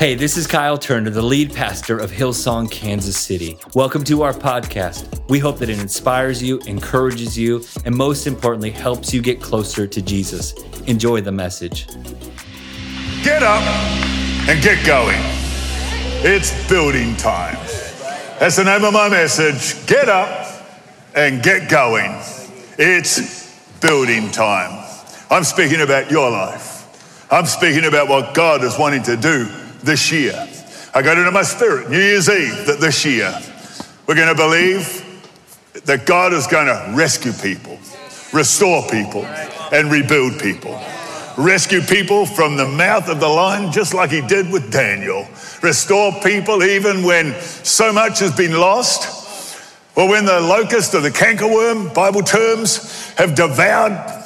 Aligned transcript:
Hey, 0.00 0.14
this 0.14 0.38
is 0.38 0.46
Kyle 0.46 0.78
Turner, 0.78 1.10
the 1.10 1.20
lead 1.20 1.52
pastor 1.52 1.98
of 1.98 2.10
Hillsong, 2.10 2.70
Kansas 2.70 3.18
City. 3.18 3.58
Welcome 3.74 4.02
to 4.04 4.22
our 4.22 4.32
podcast. 4.32 5.28
We 5.28 5.38
hope 5.38 5.58
that 5.58 5.68
it 5.68 5.78
inspires 5.78 6.42
you, 6.42 6.58
encourages 6.60 7.36
you, 7.36 7.62
and 7.84 7.94
most 7.94 8.26
importantly, 8.26 8.70
helps 8.70 9.12
you 9.12 9.20
get 9.20 9.42
closer 9.42 9.86
to 9.86 10.00
Jesus. 10.00 10.54
Enjoy 10.86 11.20
the 11.20 11.32
message. 11.32 11.86
Get 13.22 13.42
up 13.42 13.62
and 14.48 14.62
get 14.62 14.86
going. 14.86 15.20
It's 16.24 16.50
building 16.66 17.14
time. 17.16 17.56
That's 18.38 18.56
the 18.56 18.64
name 18.64 18.84
of 18.84 18.94
my 18.94 19.10
message. 19.10 19.86
Get 19.86 20.08
up 20.08 20.64
and 21.14 21.42
get 21.42 21.68
going. 21.68 22.12
It's 22.78 23.54
building 23.80 24.30
time. 24.30 24.82
I'm 25.30 25.44
speaking 25.44 25.82
about 25.82 26.10
your 26.10 26.30
life. 26.30 27.28
I'm 27.30 27.44
speaking 27.44 27.84
about 27.84 28.08
what 28.08 28.34
God 28.34 28.64
is 28.64 28.78
wanting 28.78 29.02
to 29.02 29.18
do 29.18 29.59
this 29.82 30.10
year. 30.12 30.34
I 30.94 31.02
got 31.02 31.18
into 31.18 31.30
my 31.30 31.42
spirit, 31.42 31.88
New 31.90 31.98
Year's 31.98 32.28
Eve, 32.28 32.66
that 32.66 32.80
this 32.80 33.04
year 33.04 33.32
we're 34.06 34.16
going 34.16 34.28
to 34.28 34.34
believe 34.34 35.06
that 35.84 36.04
God 36.06 36.32
is 36.32 36.46
going 36.46 36.66
to 36.66 36.96
rescue 36.96 37.32
people, 37.32 37.78
restore 38.32 38.82
people, 38.88 39.24
and 39.72 39.90
rebuild 39.90 40.38
people. 40.40 40.80
Rescue 41.38 41.80
people 41.80 42.26
from 42.26 42.56
the 42.56 42.66
mouth 42.66 43.08
of 43.08 43.20
the 43.20 43.28
lion, 43.28 43.72
just 43.72 43.94
like 43.94 44.10
he 44.10 44.20
did 44.20 44.50
with 44.50 44.72
Daniel. 44.72 45.26
Restore 45.62 46.12
people 46.22 46.62
even 46.62 47.04
when 47.04 47.32
so 47.40 47.92
much 47.92 48.18
has 48.18 48.36
been 48.36 48.52
lost. 48.52 49.16
Or 49.96 50.08
when 50.08 50.24
the 50.24 50.40
locust 50.40 50.94
or 50.94 51.00
the 51.00 51.10
cankerworm, 51.10 51.94
Bible 51.94 52.22
terms, 52.22 53.12
have 53.14 53.34
devoured 53.34 54.19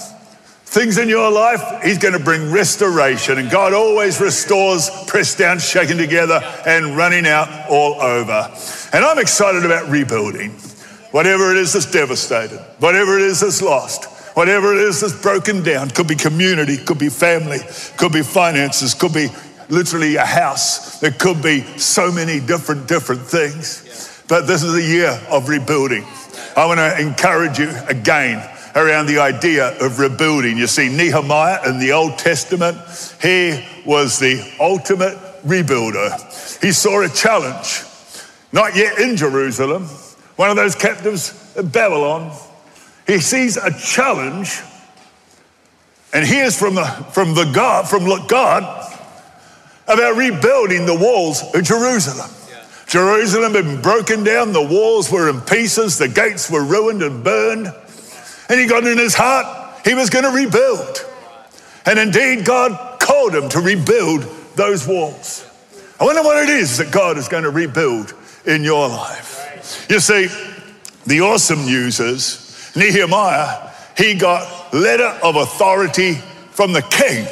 things 0.75 0.99
in 0.99 1.09
your 1.09 1.31
life, 1.31 1.63
He's 1.83 1.99
going 1.99 2.13
to 2.15 2.23
bring 2.23 2.51
restoration. 2.51 3.39
And 3.39 3.49
God 3.51 3.73
always 3.73 4.21
restores, 4.21 4.91
pressed 5.07 5.39
down, 5.39 5.61
shaken 5.61 5.97
together, 5.97 6.41
and 6.67 6.97
running 6.97 7.27
out 7.27 7.49
all 7.71 7.95
over. 8.03 8.53
And 8.93 9.05
I'm 9.05 9.19
excited 9.19 9.65
about 9.65 9.89
rebuilding. 9.89 10.51
Whatever 11.13 11.53
it 11.53 11.59
is 11.59 11.73
that's 11.73 11.91
devastated, 11.91 12.59
whatever 12.81 13.17
it 13.17 13.23
is 13.23 13.41
that's 13.41 13.63
lost, 13.63 14.07
whatever 14.37 14.75
it 14.75 14.81
is 14.81 15.01
that's 15.01 15.23
broken 15.23 15.63
down, 15.63 15.91
could 15.91 16.09
be 16.09 16.17
community, 16.17 16.77
could 16.77 16.99
be 16.99 17.09
family, 17.09 17.61
could 17.97 18.13
be 18.13 18.23
finances, 18.23 18.95
could 18.95 19.15
be 19.15 19.29
literally 19.69 20.17
a 20.17 20.27
house. 20.27 20.99
There 20.99 21.13
could 21.13 21.41
be 21.41 21.61
so 21.79 22.11
many 22.11 22.41
different, 22.41 22.89
different 22.89 23.23
things. 23.23 24.25
But 24.29 24.49
this 24.49 24.65
is 24.65 24.75
a 24.75 24.83
year 24.83 25.21
of 25.31 25.49
rebuilding. 25.49 26.05
I 26.57 26.67
want 26.67 26.79
to 26.79 27.01
encourage 27.01 27.59
you 27.59 27.71
again 27.87 28.51
around 28.75 29.07
the 29.07 29.19
idea 29.19 29.77
of 29.81 29.99
rebuilding. 29.99 30.59
You 30.59 30.67
see, 30.67 30.89
Nehemiah 30.89 31.69
in 31.69 31.79
the 31.79 31.93
Old 31.93 32.19
Testament, 32.19 32.77
he 33.23 33.65
was 33.87 34.19
the 34.19 34.43
ultimate 34.61 35.17
rebuilder. 35.45 36.63
He 36.63 36.73
saw 36.73 37.03
a 37.03 37.09
challenge, 37.09 37.83
not 38.53 38.77
yet 38.77 38.99
in 38.99 39.17
Jerusalem, 39.17 39.85
one 40.37 40.51
of 40.51 40.57
those 40.57 40.75
captives 40.75 41.55
of 41.57 41.73
Babylon. 41.73 42.33
He 43.07 43.21
sees 43.21 43.57
a 43.57 43.71
challenge 43.79 44.61
and 46.13 46.25
hears 46.25 46.59
from 46.59 46.75
the, 46.75 46.87
from 47.13 47.35
the 47.35 47.51
God, 47.53 47.89
from 47.89 48.07
God 48.27 48.93
about 49.87 50.17
rebuilding 50.17 50.87
the 50.87 50.97
walls 50.97 51.43
of 51.55 51.63
Jerusalem. 51.63 52.31
Jerusalem 52.87 53.55
had 53.55 53.65
been 53.65 53.83
broken 53.83 54.25
down, 54.25 54.53
the 54.53 54.63
walls 54.63 55.11
were 55.11 55.29
in 55.29 55.41
pieces, 55.41 55.99
the 55.99 56.09
gates 56.09 56.51
were 56.51 56.65
ruined 56.65 57.03
and 57.03 57.25
burned. 57.25 57.73
And 58.49 58.61
he 58.61 58.67
got 58.67 58.87
in 58.87 58.99
his 58.99 59.15
heart, 59.15 59.87
he 59.87 59.95
was 59.95 60.11
going 60.11 60.25
to 60.25 60.31
rebuild. 60.31 61.05
And 61.87 61.99
indeed, 61.99 62.45
God 62.45 63.01
called 63.01 63.35
him 63.35 63.49
to 63.51 63.61
rebuild 63.61 64.23
those 64.57 64.87
walls. 64.87 65.47
I 66.01 66.05
wonder 66.05 66.23
what 66.23 66.43
it 66.43 66.49
is 66.49 66.79
that 66.79 66.93
God 66.93 67.19
is 67.19 67.29
going 67.29 67.45
to 67.45 67.51
rebuild 67.51 68.15
in 68.47 68.65
your 68.65 68.89
life. 68.89 69.87
You 69.89 70.01
see, 70.01 70.29
the 71.07 71.21
awesome 71.21 71.65
news 71.65 72.01
is 72.01 72.73
Nehemiah, 72.77 73.71
he 73.97 74.15
got 74.15 74.75
letter 74.75 75.19
of 75.23 75.37
authority 75.37 76.15
from 76.51 76.73
the 76.73 76.83
king 76.83 77.27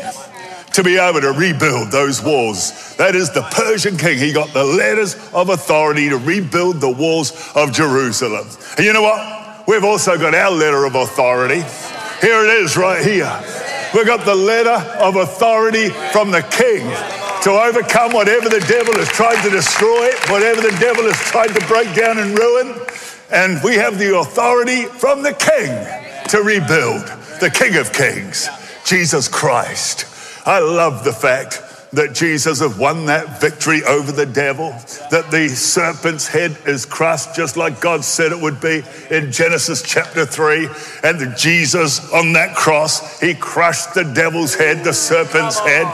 to 0.74 0.82
be 0.82 0.96
able 0.96 1.20
to 1.20 1.32
rebuild 1.32 1.90
those 1.90 2.22
walls. 2.22 2.96
That 2.96 3.14
is 3.14 3.30
the 3.30 3.42
Persian 3.42 3.96
king. 3.96 4.18
He 4.18 4.32
got 4.32 4.52
the 4.52 4.64
letters 4.64 5.16
of 5.34 5.50
authority 5.50 6.08
to 6.08 6.16
rebuild 6.16 6.80
the 6.80 6.90
walls 6.90 7.50
of 7.54 7.72
Jerusalem. 7.72 8.48
And 8.76 8.86
you 8.86 8.92
know 8.92 9.02
what? 9.02 9.41
We've 9.66 9.84
also 9.84 10.18
got 10.18 10.34
our 10.34 10.50
letter 10.50 10.84
of 10.84 10.94
authority. 10.94 11.62
Here 12.20 12.44
it 12.44 12.62
is 12.62 12.76
right 12.76 13.04
here. 13.04 13.30
We've 13.94 14.06
got 14.06 14.24
the 14.24 14.34
letter 14.34 14.78
of 15.00 15.16
authority 15.16 15.90
from 16.12 16.30
the 16.30 16.42
king 16.42 16.86
to 17.42 17.50
overcome 17.50 18.12
whatever 18.12 18.48
the 18.48 18.64
devil 18.68 18.94
has 18.94 19.08
tried 19.08 19.42
to 19.42 19.50
destroy, 19.50 20.10
whatever 20.28 20.60
the 20.60 20.76
devil 20.80 21.04
has 21.04 21.16
tried 21.30 21.48
to 21.48 21.66
break 21.66 21.94
down 21.94 22.18
and 22.18 22.38
ruin. 22.38 22.74
And 23.30 23.60
we 23.62 23.74
have 23.74 23.98
the 23.98 24.16
authority 24.18 24.84
from 24.84 25.22
the 25.22 25.32
king 25.32 25.70
to 26.28 26.42
rebuild, 26.42 27.06
the 27.40 27.50
king 27.50 27.76
of 27.76 27.92
kings, 27.92 28.48
Jesus 28.84 29.28
Christ. 29.28 30.06
I 30.46 30.58
love 30.58 31.04
the 31.04 31.12
fact 31.12 31.62
that 31.92 32.14
Jesus 32.14 32.60
has 32.60 32.76
won 32.78 33.06
that 33.06 33.40
victory 33.40 33.82
over 33.84 34.12
the 34.12 34.24
devil, 34.24 34.70
that 35.10 35.30
the 35.30 35.48
serpent's 35.48 36.26
head 36.26 36.56
is 36.66 36.86
crushed 36.86 37.34
just 37.34 37.56
like 37.56 37.80
God 37.82 38.02
said 38.02 38.32
it 38.32 38.40
would 38.40 38.60
be 38.60 38.82
in 39.10 39.30
Genesis 39.30 39.82
chapter 39.82 40.24
3. 40.24 40.68
And 41.02 41.20
the 41.20 41.34
Jesus 41.36 42.10
on 42.12 42.32
that 42.32 42.56
cross, 42.56 43.20
he 43.20 43.34
crushed 43.34 43.92
the 43.92 44.04
devil's 44.04 44.54
head, 44.54 44.84
the 44.84 44.94
serpent's 44.94 45.58
head. 45.58 45.86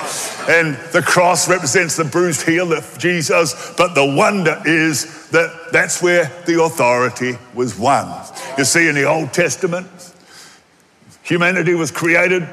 And 0.49 0.77
the 0.93 1.03
cross 1.03 1.49
represents 1.49 1.97
the 1.97 2.05
bruised 2.05 2.47
heel 2.47 2.73
of 2.73 2.97
Jesus. 2.99 3.75
But 3.77 3.95
the 3.95 4.07
wonder 4.07 4.63
is 4.65 5.29
that 5.31 5.73
that's 5.73 6.01
where 6.01 6.31
the 6.47 6.63
authority 6.63 7.37
was 7.55 7.77
won. 7.77 8.25
You 8.57 8.65
see, 8.65 8.89
in 8.89 8.95
the 8.95 9.05
Old 9.05 9.33
Testament, 9.33 9.89
humanity 11.25 11.75
was 11.75 11.91
created 11.91 12.49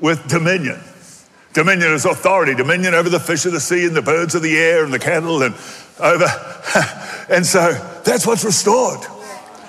with 0.00 0.26
dominion. 0.28 0.80
Dominion 1.54 1.92
is 1.92 2.04
authority, 2.04 2.54
dominion 2.54 2.94
over 2.94 3.08
the 3.08 3.20
fish 3.20 3.46
of 3.46 3.52
the 3.52 3.60
sea 3.60 3.86
and 3.86 3.96
the 3.96 4.02
birds 4.02 4.34
of 4.34 4.42
the 4.42 4.56
air 4.56 4.84
and 4.84 4.92
the 4.92 4.98
cattle 4.98 5.42
and 5.42 5.54
over. 5.98 6.26
and 7.30 7.44
so 7.44 7.72
that's 8.04 8.26
what's 8.26 8.44
restored. 8.44 9.04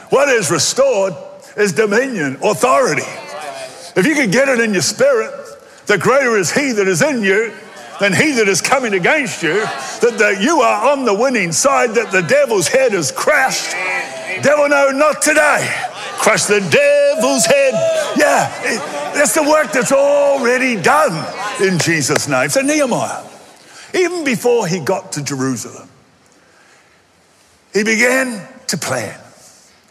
What 0.09 0.29
is 0.29 0.51
restored 0.51 1.13
is 1.55 1.73
dominion, 1.73 2.37
authority. 2.43 3.03
If 3.95 4.05
you 4.05 4.15
can 4.15 4.29
get 4.29 4.49
it 4.49 4.59
in 4.59 4.73
your 4.73 4.81
spirit, 4.81 5.33
the 5.87 5.97
greater 5.97 6.37
is 6.37 6.51
he 6.51 6.71
that 6.73 6.87
is 6.87 7.01
in 7.01 7.23
you 7.23 7.53
than 7.99 8.13
he 8.13 8.31
that 8.31 8.47
is 8.47 8.61
coming 8.61 8.93
against 8.93 9.43
you, 9.43 9.55
that, 9.55 10.15
that 10.17 10.41
you 10.41 10.61
are 10.61 10.91
on 10.91 11.05
the 11.05 11.13
winning 11.13 11.51
side, 11.51 11.91
that 11.91 12.11
the 12.11 12.21
devil's 12.21 12.67
head 12.67 12.93
is 12.93 13.11
crushed. 13.11 13.71
Devil, 14.41 14.69
no, 14.69 14.91
not 14.91 15.21
today. 15.21 15.67
Crush 16.17 16.43
the 16.45 16.61
devil's 17.19 17.45
head. 17.45 17.73
Yeah, 18.17 18.49
that's 19.13 19.33
the 19.33 19.43
work 19.43 19.71
that's 19.71 19.91
already 19.91 20.81
done 20.81 21.13
in 21.61 21.79
Jesus' 21.79 22.27
name. 22.27 22.49
So, 22.49 22.61
Nehemiah, 22.61 23.23
even 23.93 24.23
before 24.23 24.67
he 24.67 24.79
got 24.79 25.13
to 25.13 25.23
Jerusalem, 25.23 25.89
he 27.73 27.83
began 27.83 28.47
to 28.67 28.77
plan. 28.77 29.19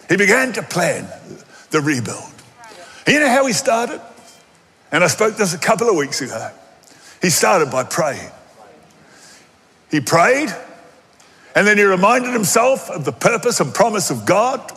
He 0.09 0.17
began 0.17 0.53
to 0.55 0.63
plan 0.63 1.09
the 1.71 1.81
rebuild. 1.81 2.33
You 3.07 3.21
know 3.21 3.29
how 3.29 3.47
he 3.47 3.53
started? 3.53 4.01
And 4.91 5.05
I 5.05 5.07
spoke 5.09 5.37
this 5.37 5.55
a 5.55 5.59
couple 5.59 5.89
of 5.89 5.97
weeks 5.97 6.21
ago. 6.21 6.51
He 7.21 7.31
started 7.31 7.71
by 7.71 7.85
praying. 7.85 8.31
He 9.91 10.01
prayed, 10.01 10.55
and 11.55 11.67
then 11.67 11.79
he 11.79 11.85
reminded 11.85 12.33
himself 12.33 12.91
of 12.91 13.05
the 13.05 13.13
purpose 13.13 13.61
and 13.61 13.75
promise 13.75 14.11
of 14.11 14.25
God. 14.27 14.73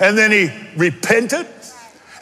And 0.00 0.16
then 0.18 0.32
he 0.32 0.50
repented 0.76 1.46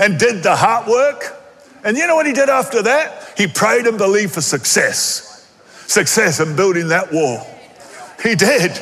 and 0.01 0.19
did 0.19 0.43
the 0.43 0.57
heart 0.57 0.89
work 0.89 1.41
and 1.85 1.97
you 1.97 2.07
know 2.07 2.17
what 2.17 2.27
he 2.27 2.33
did 2.33 2.49
after 2.49 2.83
that? 2.83 3.33
He 3.37 3.47
prayed 3.47 3.87
and 3.87 3.97
believed 3.97 4.35
for 4.35 4.41
success. 4.41 5.49
Success 5.87 6.41
in 6.41 6.55
building 6.55 6.89
that 6.89 7.13
wall. 7.13 7.47
He 8.23 8.35
did. 8.35 8.73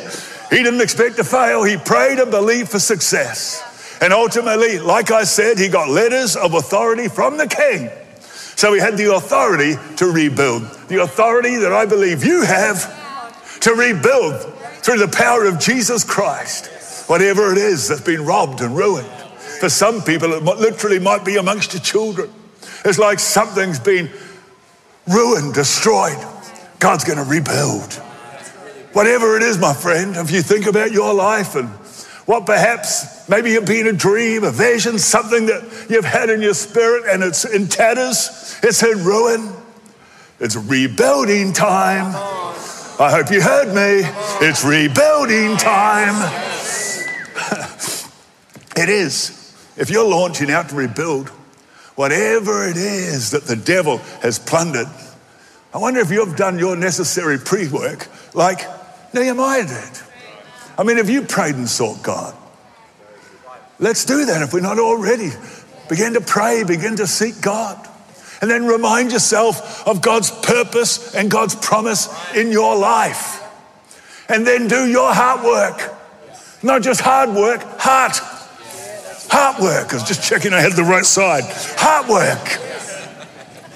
He 0.50 0.62
didn't 0.62 0.80
expect 0.80 1.16
to 1.16 1.24
fail. 1.24 1.62
He 1.62 1.76
prayed 1.76 2.18
and 2.18 2.30
believed 2.30 2.70
for 2.70 2.80
success. 2.80 3.62
And 4.00 4.12
ultimately, 4.12 4.78
like 4.78 5.10
I 5.10 5.24
said, 5.24 5.58
he 5.58 5.68
got 5.68 5.88
letters 5.88 6.36
of 6.36 6.54
authority 6.54 7.08
from 7.08 7.36
the 7.36 7.46
king. 7.46 7.90
So 8.56 8.72
he 8.72 8.80
had 8.80 8.96
the 8.96 9.14
authority 9.14 9.74
to 9.96 10.06
rebuild. 10.06 10.62
The 10.88 11.02
authority 11.02 11.56
that 11.56 11.72
I 11.72 11.86
believe 11.86 12.24
you 12.24 12.42
have 12.44 13.60
to 13.60 13.74
rebuild 13.74 14.40
through 14.82 14.98
the 14.98 15.08
power 15.08 15.44
of 15.44 15.60
Jesus 15.60 16.02
Christ. 16.02 16.66
Whatever 17.08 17.52
it 17.52 17.58
is 17.58 17.88
that's 17.88 18.00
been 18.00 18.24
robbed 18.24 18.60
and 18.60 18.76
ruined. 18.76 19.17
For 19.60 19.68
some 19.68 20.02
people, 20.02 20.32
it 20.32 20.42
literally 20.42 20.98
might 20.98 21.24
be 21.24 21.36
amongst 21.36 21.72
your 21.72 21.82
children. 21.82 22.30
It's 22.84 22.98
like 22.98 23.18
something's 23.18 23.80
been 23.80 24.10
ruined, 25.06 25.54
destroyed. 25.54 26.18
God's 26.78 27.04
going 27.04 27.18
to 27.18 27.24
rebuild. 27.24 27.92
Whatever 28.92 29.36
it 29.36 29.42
is, 29.42 29.58
my 29.58 29.74
friend, 29.74 30.16
if 30.16 30.30
you 30.30 30.42
think 30.42 30.66
about 30.66 30.92
your 30.92 31.12
life 31.12 31.54
and 31.54 31.68
what 32.26 32.46
perhaps 32.46 33.28
maybe 33.28 33.50
you've 33.50 33.66
been 33.66 33.86
a 33.86 33.92
dream, 33.92 34.44
a 34.44 34.50
vision, 34.50 34.98
something 34.98 35.46
that 35.46 35.86
you've 35.88 36.04
had 36.04 36.30
in 36.30 36.40
your 36.42 36.54
spirit 36.54 37.04
and 37.10 37.22
it's 37.22 37.44
in 37.44 37.68
tatters, 37.68 38.58
it's 38.62 38.82
in 38.82 39.04
ruin. 39.04 39.52
It's 40.40 40.54
rebuilding 40.54 41.52
time. 41.52 42.14
I 43.00 43.10
hope 43.10 43.30
you 43.30 43.40
heard 43.40 43.68
me. 43.68 44.08
It's 44.46 44.64
rebuilding 44.64 45.56
time. 45.56 46.14
it 48.76 48.88
is. 48.88 49.37
If 49.78 49.90
you're 49.90 50.08
launching 50.08 50.50
out 50.50 50.70
to 50.70 50.74
rebuild, 50.74 51.28
whatever 51.94 52.66
it 52.66 52.76
is 52.76 53.30
that 53.30 53.44
the 53.44 53.56
devil 53.56 53.98
has 54.22 54.38
plundered, 54.38 54.88
I 55.72 55.78
wonder 55.78 56.00
if 56.00 56.10
you've 56.10 56.36
done 56.36 56.58
your 56.58 56.76
necessary 56.76 57.38
pre 57.38 57.68
work 57.68 58.08
like 58.34 58.60
Nehemiah 59.14 59.66
did. 59.66 60.00
I 60.76 60.82
mean, 60.82 60.96
have 60.96 61.08
you 61.08 61.22
prayed 61.22 61.54
and 61.54 61.68
sought 61.68 62.02
God? 62.02 62.34
Let's 63.78 64.04
do 64.04 64.24
that 64.26 64.42
if 64.42 64.52
we're 64.52 64.60
not 64.60 64.78
already. 64.78 65.30
Begin 65.88 66.14
to 66.14 66.20
pray, 66.20 66.64
begin 66.64 66.96
to 66.96 67.06
seek 67.06 67.40
God. 67.40 67.88
And 68.40 68.50
then 68.50 68.66
remind 68.66 69.12
yourself 69.12 69.86
of 69.86 70.02
God's 70.02 70.30
purpose 70.30 71.14
and 71.14 71.30
God's 71.30 71.54
promise 71.54 72.08
in 72.34 72.50
your 72.50 72.76
life. 72.76 73.42
And 74.28 74.46
then 74.46 74.68
do 74.68 74.86
your 74.88 75.12
heart 75.12 75.44
work. 75.44 75.94
Not 76.62 76.82
just 76.82 77.00
hard 77.00 77.30
work, 77.30 77.62
heart. 77.78 78.20
Heart 79.30 79.60
work. 79.60 79.92
I 79.92 79.96
was 79.96 80.04
just 80.04 80.22
checking 80.22 80.52
I 80.52 80.60
had 80.60 80.72
the 80.72 80.84
right 80.84 81.04
side. 81.04 81.44
Heart 81.76 82.08
work. 82.08 82.58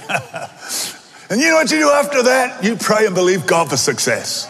and 1.30 1.40
you 1.40 1.48
know 1.48 1.56
what 1.56 1.70
you 1.70 1.78
do 1.78 1.90
after 1.90 2.22
that? 2.22 2.64
You 2.64 2.76
pray 2.76 3.06
and 3.06 3.14
believe 3.14 3.46
God 3.46 3.70
for 3.70 3.76
success. 3.76 4.48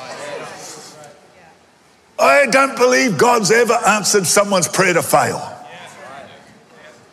I 2.18 2.46
don't 2.46 2.76
believe 2.76 3.18
God's 3.18 3.50
ever 3.50 3.74
answered 3.86 4.26
someone's 4.26 4.68
prayer 4.68 4.94
to 4.94 5.02
fail. 5.02 5.48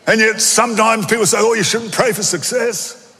And 0.05 0.19
yet 0.19 0.41
sometimes 0.41 1.05
people 1.05 1.25
say, 1.25 1.37
oh, 1.39 1.53
you 1.53 1.63
shouldn't 1.63 1.91
pray 1.91 2.13
for 2.13 2.23
success. 2.23 3.15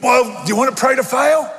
Well, 0.00 0.44
do 0.44 0.48
you 0.48 0.56
want 0.56 0.74
to 0.74 0.80
pray 0.80 0.96
to 0.96 1.04
fail? 1.04 1.52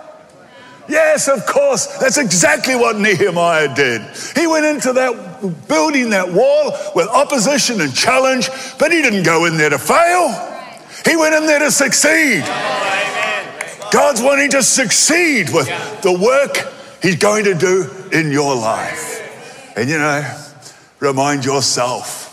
Yes, 0.88 1.28
of 1.28 1.45
course. 1.45 1.86
That's 1.98 2.18
exactly 2.18 2.75
what 2.75 2.98
Nehemiah 2.98 3.74
did. 3.74 4.01
He 4.36 4.48
went 4.48 4.66
into 4.66 4.94
that 4.94 5.68
building, 5.68 6.10
that 6.10 6.31
wall, 6.31 6.78
with 6.95 7.07
opposition 7.07 7.81
and 7.81 7.94
challenge, 7.95 8.50
but 8.78 8.92
he 8.92 9.01
didn't 9.01 9.24
go 9.24 9.45
in 9.45 9.57
there 9.57 9.69
to 9.69 9.80
fail. 9.80 10.30
He 11.06 11.16
went 11.16 11.33
in 11.36 11.45
there 11.45 11.60
to 11.60 11.72
succeed. 11.72 12.44
God's 13.92 14.22
wanting 14.22 14.51
to 14.51 14.63
succeed 14.63 15.50
with 15.54 15.68
the 16.01 16.13
work 16.13 16.57
he's 17.01 17.18
going 17.18 17.44
to 17.45 17.56
do 17.56 17.89
in 18.12 18.31
your 18.31 18.56
life. 18.56 19.74
And 19.75 19.89
you 19.89 19.98
know, 19.98 20.38
remind 21.00 21.45
yourself 21.45 22.27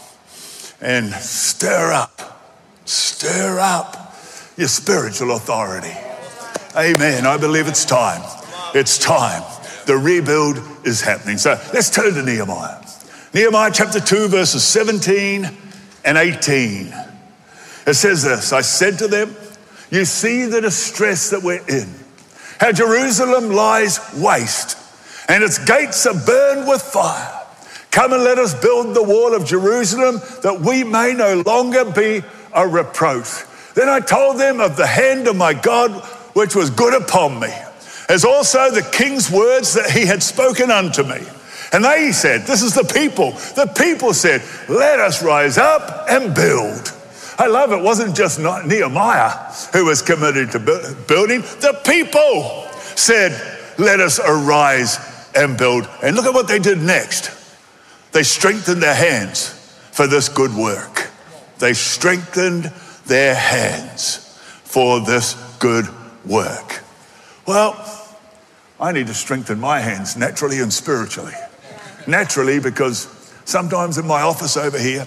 and 0.81 1.13
stir 1.13 1.93
up, 1.93 2.41
stir 2.85 3.59
up 3.61 4.15
your 4.57 4.69
spiritual 4.69 5.33
authority. 5.33 5.95
Amen. 6.77 7.27
I 7.27 7.37
believe 7.37 7.67
it's 7.67 7.85
time. 7.85 8.23
It's 8.75 8.99
time. 8.99 9.43
The 9.87 9.97
rebuild 9.97 10.59
is 10.85 11.01
happening. 11.01 11.39
So 11.39 11.61
let's 11.73 11.91
turn 11.91 12.15
to 12.15 12.23
Nehemiah. 12.23 12.85
Nehemiah 13.35 13.71
chapter 13.73 14.01
2, 14.01 14.29
verses 14.29 14.65
17 14.65 15.49
and 16.05 16.19
18. 16.19 16.93
It 17.87 17.95
says 17.95 18.23
this 18.23 18.53
I 18.53 18.61
said 18.61 18.99
to 18.99 19.09
them, 19.09 19.35
You 19.91 20.05
see 20.05 20.45
the 20.45 20.61
distress 20.61 21.31
that 21.31 21.43
we're 21.43 21.67
in, 21.67 21.89
how 22.59 22.73
Jerusalem 22.73 23.51
lies 23.51 24.01
waste, 24.15 24.77
and 25.29 25.43
its 25.43 25.59
gates 25.59 26.07
are 26.07 26.15
burned 26.27 26.69
with 26.69 26.83
fire. 26.83 27.35
Come 27.91 28.13
and 28.13 28.23
let 28.23 28.39
us 28.39 28.55
build 28.61 28.95
the 28.95 29.03
wall 29.03 29.35
of 29.35 29.47
Jerusalem 29.47 30.21
that 30.43 30.61
we 30.61 30.85
may 30.85 31.15
no 31.15 31.43
longer 31.47 31.85
be 31.91 32.23
a 32.53 32.69
reproach. 32.69 33.45
Then 33.75 33.89
I 33.89 34.01
told 34.01 34.39
them 34.39 34.61
of 34.61 34.77
the 34.77 34.87
hand 34.87 35.27
of 35.27 35.37
my 35.37 35.55
God, 35.55 35.93
which 36.35 36.55
was 36.55 36.71
good 36.71 37.01
upon 37.01 37.41
me, 37.41 37.53
as 38.09 38.25
also 38.25 38.71
the 38.71 38.83
king's 38.83 39.31
words 39.31 39.75
that 39.75 39.91
he 39.91 40.07
had 40.07 40.23
spoken 40.23 40.71
unto 40.71 41.03
me. 41.03 41.21
And 41.73 41.85
they 41.85 42.13
said, 42.13 42.43
This 42.43 42.63
is 42.63 42.75
the 42.75 42.85
people. 42.85 43.33
The 43.33 43.73
people 43.77 44.15
said, 44.15 44.43
Let 44.69 44.99
us 44.99 45.23
rise 45.23 45.59
up 45.59 46.07
and 46.09 46.35
build. 46.35 46.93
I 47.39 47.47
love 47.47 47.73
it. 47.73 47.77
it 47.77 47.83
wasn't 47.83 48.17
just 48.17 48.41
Nehemiah 48.41 49.53
who 49.73 49.85
was 49.85 50.03
committed 50.03 50.51
to 50.53 50.59
building, 50.59 51.43
the 51.61 51.79
people 51.85 52.67
said, 52.97 53.33
Let 53.79 54.01
us 54.01 54.19
arise 54.19 54.99
and 55.37 55.59
build. 55.59 55.89
And 56.03 56.17
look 56.17 56.25
at 56.25 56.35
what 56.35 56.49
they 56.49 56.59
did 56.59 56.79
next. 56.79 57.35
They 58.13 58.23
strengthened 58.23 58.83
their 58.83 58.95
hands 58.95 59.51
for 59.93 60.07
this 60.07 60.29
good 60.29 60.55
work. 60.55 61.11
They 61.59 61.75
strengthened 61.75 62.73
their 63.07 63.35
hands 63.35 64.39
for 64.65 65.01
this 65.01 65.35
good 65.59 65.87
work. 66.25 66.83
Well, 67.47 67.75
I 68.81 68.93
need 68.93 69.07
to 69.09 69.15
strengthen 69.15 69.59
my 69.59 69.81
hands 69.81 70.17
naturally 70.17 70.61
and 70.61 70.73
spiritually. 70.73 71.35
Naturally, 72.07 72.61
because 72.61 73.07
sometimes 73.45 73.99
in 73.99 74.07
my 74.07 74.23
office 74.23 74.57
over 74.57 74.79
here, 74.79 75.07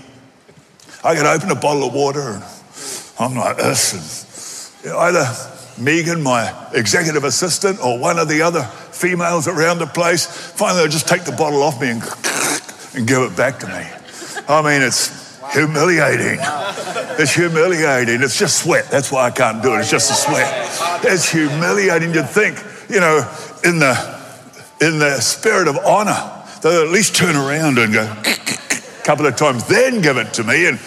I 1.04 1.16
can 1.16 1.26
open 1.26 1.50
a 1.50 1.56
bottle 1.56 1.88
of 1.88 1.94
water 1.94 2.22
and 2.22 2.44
I'm 3.20 3.36
like 3.36 3.58
this. 3.58 4.84
And 4.84 4.94
either 4.94 5.26
Megan, 5.80 6.22
my 6.22 6.54
executive 6.74 7.24
assistant, 7.24 7.80
or 7.84 7.98
one 7.98 8.20
of 8.20 8.28
the 8.28 8.42
other 8.42 8.64
females 8.64 9.48
around 9.48 9.80
the 9.80 9.88
place, 9.88 10.26
finally 10.26 10.82
they'll 10.82 10.92
just 10.92 11.08
take 11.08 11.24
the 11.24 11.32
bottle 11.32 11.64
off 11.64 11.80
me 11.82 11.92
and 11.92 12.02
and 12.96 13.08
give 13.08 13.22
it 13.22 13.36
back 13.36 13.60
to 13.60 13.68
me. 13.68 13.86
I 14.48 14.62
mean, 14.62 14.82
it's 14.82 15.40
humiliating. 15.54 16.40
It's 17.20 17.34
humiliating. 17.34 18.22
It's 18.22 18.38
just 18.38 18.64
sweat. 18.64 18.90
That's 18.90 19.12
why 19.12 19.28
I 19.28 19.32
can't 19.32 19.62
do 19.62 19.76
it. 19.76 19.80
It's 19.80 19.92
just 19.92 20.12
a 20.12 20.14
sweat. 20.14 21.04
It's 21.04 21.32
humiliating 21.32 22.14
to 22.14 22.24
think, 22.24 22.58
you 22.90 23.00
know, 23.00 23.22
in 23.64 23.80
the 23.80 24.22
in 24.82 24.98
the 24.98 25.20
spirit 25.20 25.68
of 25.68 25.78
honor, 25.78 26.44
they'll 26.62 26.84
at 26.84 26.90
least 26.90 27.16
turn 27.16 27.36
around 27.36 27.78
and 27.78 27.94
go 27.94 28.04
a 28.04 29.04
couple 29.04 29.26
of 29.26 29.36
times, 29.36 29.68
then 29.68 30.02
give 30.02 30.18
it 30.18 30.34
to 30.34 30.44
me. 30.44 30.66
And 30.66 30.80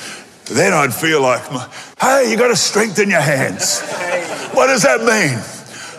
then 0.46 0.72
I'd 0.72 0.92
feel 0.92 1.22
like, 1.22 1.42
hey, 2.00 2.30
you've 2.30 2.40
got 2.40 2.48
to 2.48 2.56
strengthen 2.56 3.08
your 3.08 3.20
hands. 3.20 3.80
What 4.52 4.66
does 4.66 4.82
that 4.82 5.00
mean? 5.00 5.38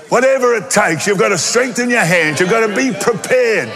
Whatever 0.10 0.54
it 0.56 0.70
takes, 0.70 1.08
you've 1.08 1.18
got 1.18 1.30
to 1.30 1.38
strengthen 1.38 1.90
your 1.90 2.04
hands. 2.04 2.40
You've 2.40 2.50
got 2.50 2.68
to 2.68 2.76
be 2.76 2.92
prepared 2.92 3.70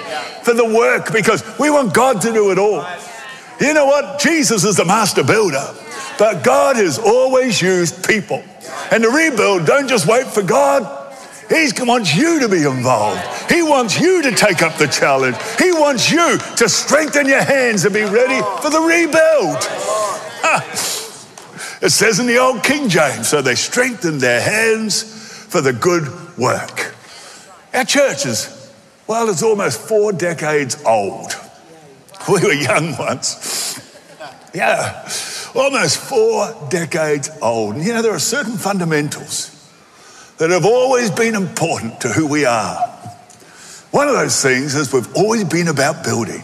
for 0.43 0.53
the 0.53 0.65
work 0.65 1.11
because 1.11 1.43
we 1.57 1.69
want 1.69 1.93
God 1.93 2.21
to 2.21 2.33
do 2.33 2.51
it 2.51 2.59
all. 2.59 2.85
You 3.59 3.73
know 3.73 3.85
what? 3.85 4.19
Jesus 4.19 4.63
is 4.63 4.75
the 4.75 4.85
master 4.85 5.23
builder, 5.23 5.65
but 6.17 6.43
God 6.43 6.75
has 6.75 6.99
always 6.99 7.61
used 7.61 8.07
people. 8.07 8.43
And 8.91 9.03
to 9.03 9.09
rebuild, 9.09 9.65
don't 9.65 9.87
just 9.87 10.07
wait 10.07 10.27
for 10.27 10.43
God. 10.43 10.98
He 11.49 11.71
wants 11.79 12.15
you 12.15 12.39
to 12.41 12.47
be 12.47 12.63
involved. 12.63 13.51
He 13.51 13.63
wants 13.63 13.99
you 13.99 14.21
to 14.21 14.31
take 14.31 14.61
up 14.61 14.77
the 14.77 14.87
challenge. 14.87 15.35
He 15.57 15.71
wants 15.71 16.11
you 16.11 16.37
to 16.57 16.69
strengthen 16.69 17.27
your 17.27 17.44
hands 17.44 17.85
and 17.85 17.94
be 17.94 18.03
ready 18.03 18.39
for 18.61 18.69
the 18.69 18.79
rebuild. 18.79 19.57
Ah. 20.44 20.63
It 21.81 21.89
says 21.89 22.19
in 22.19 22.27
the 22.27 22.37
old 22.37 22.63
King 22.63 22.87
James, 22.87 23.29
so 23.29 23.41
they 23.41 23.56
strengthened 23.56 24.21
their 24.21 24.41
hands 24.41 25.01
for 25.49 25.61
the 25.61 25.73
good 25.73 26.37
work. 26.37 26.94
Our 27.73 27.85
church 27.85 28.25
is, 28.27 28.71
well, 29.07 29.27
it's 29.29 29.41
almost 29.41 29.81
four 29.81 30.11
decades 30.11 30.81
old. 30.85 31.33
We 32.27 32.41
were 32.41 32.53
young 32.53 32.95
once. 32.97 33.79
Yeah, 34.53 35.07
almost 35.56 35.97
four 35.97 36.53
decades 36.69 37.29
old. 37.41 37.75
And 37.75 37.83
you 37.83 37.94
know, 37.94 38.01
there 38.01 38.13
are 38.13 38.19
certain 38.19 38.57
fundamentals 38.57 39.58
that 40.39 40.49
have 40.49 40.65
always 40.65 41.11
been 41.11 41.35
important 41.35 42.01
to 42.01 42.09
who 42.09 42.25
we 42.25 42.45
are. 42.45 42.87
One 43.91 44.07
of 44.07 44.15
those 44.15 44.41
things 44.41 44.75
is 44.75 44.91
we've 44.91 45.15
always 45.15 45.43
been 45.43 45.67
about 45.67 46.03
building. 46.03 46.43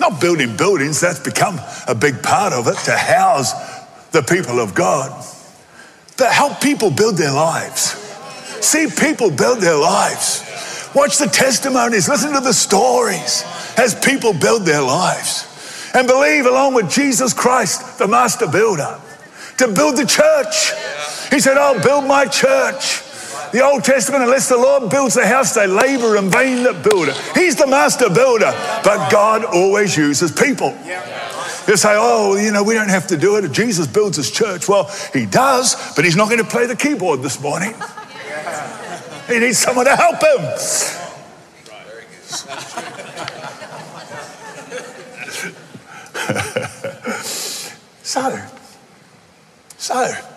Not 0.00 0.20
building 0.20 0.56
buildings, 0.56 1.00
that's 1.00 1.20
become 1.20 1.60
a 1.86 1.94
big 1.94 2.22
part 2.22 2.52
of 2.52 2.66
it 2.66 2.76
to 2.84 2.96
house 2.96 3.52
the 4.10 4.22
people 4.22 4.60
of 4.60 4.74
God, 4.74 5.10
but 6.16 6.32
help 6.32 6.60
people 6.60 6.90
build 6.90 7.16
their 7.16 7.32
lives. 7.32 7.94
See 8.60 8.86
people 8.88 9.30
build 9.30 9.60
their 9.60 9.76
lives. 9.76 10.42
Watch 10.94 11.18
the 11.18 11.26
testimonies, 11.26 12.08
listen 12.08 12.32
to 12.32 12.40
the 12.40 12.52
stories 12.52 13.44
as 13.78 13.98
people 14.04 14.32
build 14.32 14.62
their 14.62 14.82
lives. 14.82 15.48
And 15.94 16.06
believe, 16.06 16.46
along 16.46 16.74
with 16.74 16.90
Jesus 16.90 17.32
Christ, 17.32 17.98
the 17.98 18.08
master 18.08 18.46
builder, 18.46 18.98
to 19.58 19.68
build 19.68 19.96
the 19.96 20.06
church. 20.06 20.72
He 21.32 21.40
said, 21.40 21.56
I'll 21.56 21.82
build 21.82 22.04
my 22.04 22.26
church. 22.26 23.00
The 23.52 23.64
Old 23.64 23.84
Testament, 23.84 24.22
unless 24.22 24.50
the 24.50 24.58
Lord 24.58 24.90
builds 24.90 25.14
the 25.14 25.26
house, 25.26 25.54
they 25.54 25.66
labor 25.66 26.18
in 26.18 26.30
vain 26.30 26.62
that 26.64 26.84
build 26.84 27.08
it. 27.08 27.16
He's 27.34 27.56
the 27.56 27.66
master 27.66 28.10
builder, 28.10 28.52
but 28.84 29.10
God 29.10 29.46
always 29.46 29.96
uses 29.96 30.30
people. 30.30 30.76
You 31.66 31.78
say, 31.78 31.94
oh, 31.96 32.36
you 32.36 32.52
know, 32.52 32.62
we 32.62 32.74
don't 32.74 32.90
have 32.90 33.06
to 33.06 33.16
do 33.16 33.36
it. 33.36 33.50
Jesus 33.50 33.86
builds 33.86 34.18
his 34.18 34.30
church. 34.30 34.68
Well, 34.68 34.90
he 35.14 35.24
does, 35.24 35.94
but 35.96 36.04
he's 36.04 36.16
not 36.16 36.28
going 36.28 36.42
to 36.42 36.50
play 36.50 36.66
the 36.66 36.76
keyboard 36.76 37.22
this 37.22 37.40
morning. 37.40 37.74
He 39.26 39.38
needs 39.38 39.58
someone 39.58 39.86
to 39.86 39.96
help 39.96 40.22
him. 40.22 40.40
so, 48.02 48.38
so, 49.78 50.31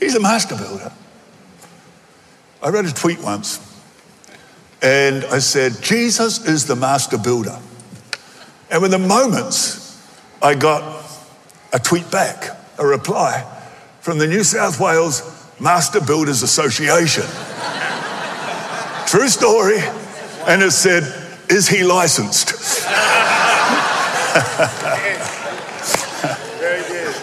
he's 0.00 0.14
a 0.14 0.20
master 0.20 0.56
builder. 0.56 0.92
I 2.62 2.68
read 2.68 2.84
a 2.84 2.92
tweet 2.92 3.22
once 3.22 3.58
And 4.82 5.24
I 5.26 5.38
said, 5.38 5.82
Jesus 5.82 6.46
is 6.46 6.66
the 6.66 6.76
master 6.76 7.18
builder. 7.18 7.58
And 8.70 8.82
within 8.82 9.06
moments, 9.06 10.00
I 10.42 10.54
got 10.54 11.04
a 11.72 11.78
tweet 11.78 12.10
back, 12.10 12.56
a 12.78 12.86
reply 12.86 13.46
from 14.00 14.18
the 14.18 14.26
New 14.26 14.42
South 14.42 14.80
Wales 14.80 15.22
Master 15.60 16.00
Builders 16.00 16.42
Association. 16.42 17.24
True 19.06 19.28
story. 19.28 19.78
And 20.46 20.62
it 20.62 20.70
said, 20.70 21.02
Is 21.50 21.68
he 21.68 21.84
licensed? 21.84 22.48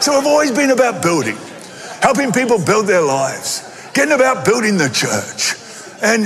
so 0.04 0.14
I've 0.14 0.28
always 0.28 0.52
been 0.52 0.72
about 0.72 1.02
building, 1.02 1.38
helping 2.02 2.32
people 2.32 2.64
build 2.64 2.88
their 2.88 3.02
lives, 3.02 3.90
getting 3.94 4.14
about 4.14 4.46
building 4.46 4.78
the 4.78 4.90
church. 4.90 5.56
And 6.02 6.26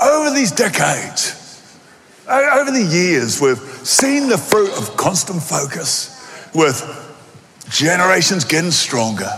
over 0.00 0.34
these 0.34 0.52
decades, 0.52 1.38
over 2.28 2.70
the 2.70 2.84
years, 2.84 3.40
we've 3.40 3.58
seen 3.86 4.28
the 4.28 4.38
fruit 4.38 4.70
of 4.72 4.96
constant 4.96 5.42
focus 5.42 6.08
with 6.54 6.80
generations 7.70 8.44
getting 8.44 8.70
stronger. 8.70 9.30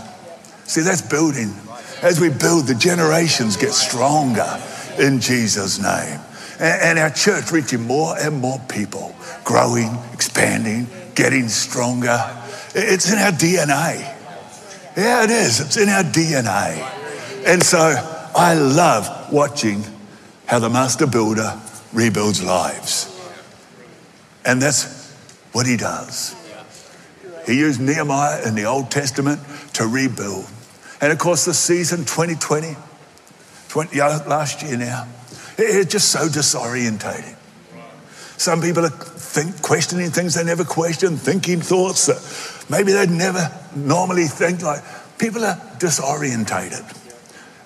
See, 0.65 0.81
that's 0.81 1.01
building. 1.01 1.53
As 2.01 2.19
we 2.19 2.29
build, 2.29 2.67
the 2.67 2.75
generations 2.75 3.57
get 3.57 3.71
stronger 3.71 4.61
in 4.99 5.19
Jesus' 5.19 5.79
name. 5.79 6.19
And 6.59 6.99
our 6.99 7.09
church 7.09 7.51
reaching 7.51 7.83
more 7.83 8.17
and 8.17 8.39
more 8.39 8.59
people, 8.69 9.15
growing, 9.43 9.97
expanding, 10.13 10.87
getting 11.15 11.49
stronger. 11.49 12.19
It's 12.73 13.11
in 13.11 13.19
our 13.19 13.31
DNA. 13.31 14.14
Yeah, 14.95 15.23
it 15.25 15.29
is. 15.29 15.59
It's 15.59 15.77
in 15.77 15.89
our 15.89 16.03
DNA. 16.03 16.79
And 17.45 17.61
so 17.61 17.77
I 18.35 18.53
love 18.53 19.31
watching 19.31 19.83
how 20.45 20.59
the 20.59 20.69
master 20.69 21.05
builder 21.05 21.59
rebuilds 21.93 22.43
lives. 22.43 23.11
And 24.45 24.61
that's 24.61 25.11
what 25.51 25.65
he 25.65 25.75
does. 25.75 26.35
He 27.45 27.57
used 27.57 27.81
Nehemiah 27.81 28.47
in 28.47 28.55
the 28.55 28.65
Old 28.65 28.89
Testament 28.89 29.39
to 29.73 29.85
rebuild. 29.85 30.45
And 31.01 31.11
of 31.11 31.19
course, 31.19 31.45
the 31.45 31.53
season 31.53 31.99
2020, 31.99 32.75
20, 33.69 33.97
last 33.99 34.63
year 34.63 34.77
now, 34.77 35.07
it's 35.57 35.91
just 35.91 36.09
so 36.09 36.27
disorientating. 36.27 37.35
Some 38.37 38.61
people 38.61 38.85
are 38.85 38.89
think, 39.35 39.61
questioning 39.61 40.11
things 40.11 40.35
they 40.35 40.43
never 40.45 40.63
questioned, 40.63 41.19
thinking 41.19 41.59
thoughts 41.59 42.05
that 42.05 42.65
maybe 42.69 42.93
they'd 42.93 43.09
never 43.09 43.51
normally 43.75 44.27
think. 44.27 44.61
Like 44.61 44.81
people 45.17 45.43
are 45.43 45.55
disorientated. 45.77 46.83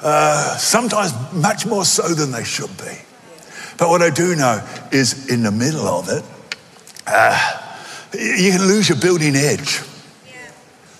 Uh, 0.01 0.57
sometimes 0.57 1.13
much 1.33 1.65
more 1.65 1.85
so 1.85 2.07
than 2.15 2.31
they 2.31 2.43
should 2.43 2.75
be. 2.77 2.97
But 3.77 3.89
what 3.89 4.01
I 4.01 4.09
do 4.09 4.35
know 4.35 4.65
is 4.91 5.29
in 5.29 5.43
the 5.43 5.51
middle 5.51 5.85
of 5.85 6.09
it, 6.09 6.23
uh, 7.05 7.38
you 8.13 8.51
can 8.51 8.61
lose 8.61 8.89
your 8.89 8.97
building 8.99 9.35
edge. 9.35 9.81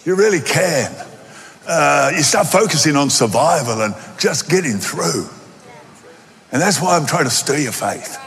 You 0.06 0.16
really 0.16 0.42
can. 0.42 0.94
Uh, 1.68 2.12
you 2.16 2.24
start 2.24 2.48
focusing 2.48 2.96
on 2.96 3.10
survival 3.10 3.82
and 3.82 3.96
just 4.18 4.50
getting 4.50 4.78
through. 4.78 5.28
And 6.52 6.62
that's 6.62 6.82
why 6.82 6.96
I'm 6.96 7.06
trying 7.06 7.26
to 7.26 7.30
stir 7.30 7.58
your 7.58 7.72
faith 7.72 8.18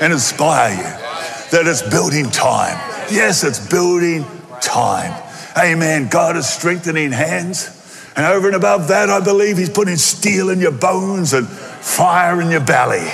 and 0.00 0.12
inspire 0.12 0.74
you 0.74 1.07
that 1.50 1.66
it's 1.66 1.82
building 1.82 2.30
time. 2.30 2.76
Yes, 3.10 3.44
it's 3.44 3.66
building 3.68 4.24
time. 4.60 5.22
Amen. 5.56 6.08
God 6.08 6.36
is 6.36 6.48
strengthening 6.48 7.12
hands. 7.12 7.74
And 8.16 8.26
over 8.26 8.48
and 8.48 8.56
above 8.56 8.88
that, 8.88 9.10
I 9.10 9.20
believe 9.20 9.56
He's 9.56 9.70
putting 9.70 9.96
steel 9.96 10.50
in 10.50 10.60
your 10.60 10.72
bones 10.72 11.32
and 11.32 11.48
fire 11.48 12.40
in 12.40 12.50
your 12.50 12.64
belly. 12.64 13.06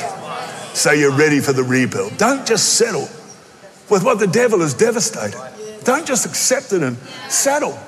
So 0.75 0.93
you're 0.93 1.17
ready 1.17 1.41
for 1.41 1.53
the 1.53 1.63
rebuild. 1.63 2.17
Don't 2.17 2.47
just 2.47 2.75
settle 2.75 3.09
with 3.91 4.03
what 4.03 4.19
the 4.19 4.27
devil 4.27 4.61
has 4.61 4.75
devastated. 4.75 5.39
Don't 5.85 6.07
just 6.07 6.27
accept 6.27 6.73
it 6.73 6.83
and 6.83 6.97
settle. 7.29 7.79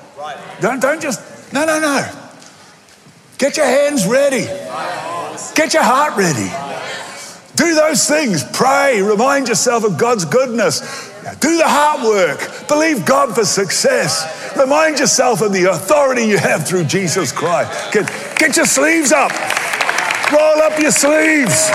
Don't, 0.61 0.79
don't 0.79 1.01
just, 1.01 1.53
no, 1.53 1.65
no, 1.65 1.79
no. 1.79 2.07
Get 3.37 3.57
your 3.57 3.65
hands 3.65 4.05
ready. 4.07 4.45
Get 5.55 5.73
your 5.73 5.83
heart 5.83 6.15
ready. 6.17 6.49
Do 7.57 7.73
those 7.73 8.07
things. 8.07 8.43
Pray. 8.53 9.01
Remind 9.01 9.47
yourself 9.47 9.83
of 9.83 9.97
God's 9.97 10.25
goodness. 10.25 10.79
Do 11.39 11.57
the 11.57 11.67
heart 11.67 12.05
work. 12.05 12.67
Believe 12.67 13.03
God 13.03 13.33
for 13.33 13.43
success. 13.43 14.55
Remind 14.55 14.99
yourself 14.99 15.41
of 15.41 15.51
the 15.51 15.65
authority 15.65 16.23
you 16.23 16.37
have 16.37 16.67
through 16.67 16.85
Jesus 16.85 17.31
Christ. 17.31 17.91
Get, 17.91 18.07
get 18.37 18.55
your 18.55 18.67
sleeves 18.67 19.11
up. 19.11 19.31
Roll 20.31 20.61
up 20.61 20.79
your 20.79 20.91
sleeves. 20.91 21.71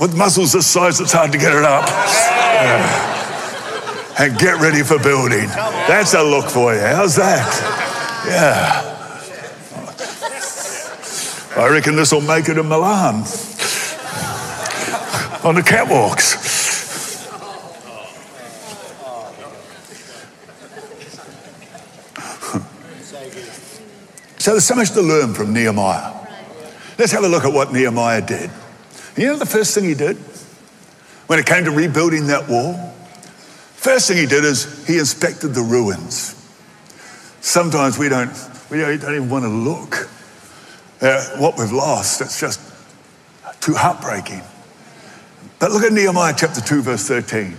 With 0.00 0.16
muscles 0.16 0.52
this 0.52 0.66
size, 0.66 1.00
it's 1.00 1.12
hard 1.12 1.30
to 1.30 1.38
get 1.38 1.52
it 1.52 1.64
up. 1.64 1.88
And 4.18 4.36
get 4.38 4.60
ready 4.60 4.82
for 4.82 4.98
building. 4.98 5.46
That's 5.86 6.14
a 6.14 6.22
look 6.22 6.50
for 6.50 6.74
you. 6.74 6.80
How's 6.80 7.14
that? 7.16 8.24
Yeah. 8.26 8.93
I 11.56 11.68
reckon 11.68 11.94
this 11.94 12.10
will 12.10 12.20
make 12.20 12.48
it 12.48 12.58
in 12.58 12.66
Milan 12.68 13.22
on 15.44 15.54
the 15.54 15.62
catwalks. 15.64 16.40
So 24.40 24.50
there's 24.50 24.64
so 24.64 24.74
much 24.74 24.90
to 24.90 25.00
learn 25.00 25.32
from 25.32 25.52
Nehemiah. 25.52 26.12
Let's 26.98 27.12
have 27.12 27.22
a 27.22 27.28
look 27.28 27.44
at 27.44 27.52
what 27.52 27.72
Nehemiah 27.72 28.20
did. 28.20 28.50
You 29.16 29.28
know 29.28 29.36
the 29.36 29.46
first 29.46 29.74
thing 29.74 29.84
he 29.84 29.94
did 29.94 30.16
when 31.28 31.38
it 31.38 31.46
came 31.46 31.64
to 31.64 31.70
rebuilding 31.70 32.26
that 32.26 32.48
wall? 32.48 32.74
First 33.74 34.08
thing 34.08 34.16
he 34.16 34.26
did 34.26 34.44
is 34.44 34.86
he 34.88 34.98
inspected 34.98 35.54
the 35.54 35.62
ruins. 35.62 36.34
Sometimes 37.40 37.96
we 37.96 38.08
don't, 38.08 38.32
we 38.70 38.78
don't 38.78 39.14
even 39.14 39.30
want 39.30 39.44
to 39.44 39.48
look 39.48 40.08
at 41.04 41.38
what 41.38 41.56
we've 41.56 41.70
lost. 41.70 42.20
It's 42.20 42.40
just 42.40 42.60
too 43.60 43.74
heartbreaking. 43.74 44.42
But 45.60 45.70
look 45.70 45.84
at 45.84 45.92
Nehemiah 45.92 46.34
chapter 46.36 46.60
2, 46.60 46.82
verse 46.82 47.06
13. 47.06 47.56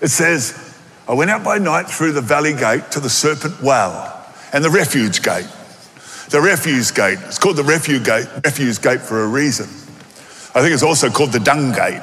It 0.00 0.08
says, 0.08 0.76
I 1.08 1.14
went 1.14 1.30
out 1.30 1.44
by 1.44 1.58
night 1.58 1.86
through 1.86 2.12
the 2.12 2.20
valley 2.20 2.54
gate 2.54 2.90
to 2.90 3.00
the 3.00 3.08
serpent 3.08 3.62
well 3.62 4.26
and 4.52 4.64
the 4.64 4.70
refuge 4.70 5.22
gate 5.22 5.46
the 6.30 6.40
refuse 6.40 6.90
gate. 6.90 7.18
It's 7.26 7.38
called 7.38 7.56
the 7.56 7.64
refuse 7.64 8.04
gate, 8.04 8.26
refuse 8.44 8.78
gate 8.78 9.00
for 9.00 9.22
a 9.22 9.26
reason. 9.26 9.66
I 10.54 10.60
think 10.60 10.72
it's 10.72 10.82
also 10.82 11.10
called 11.10 11.32
the 11.32 11.40
dung 11.40 11.72
gate. 11.72 12.02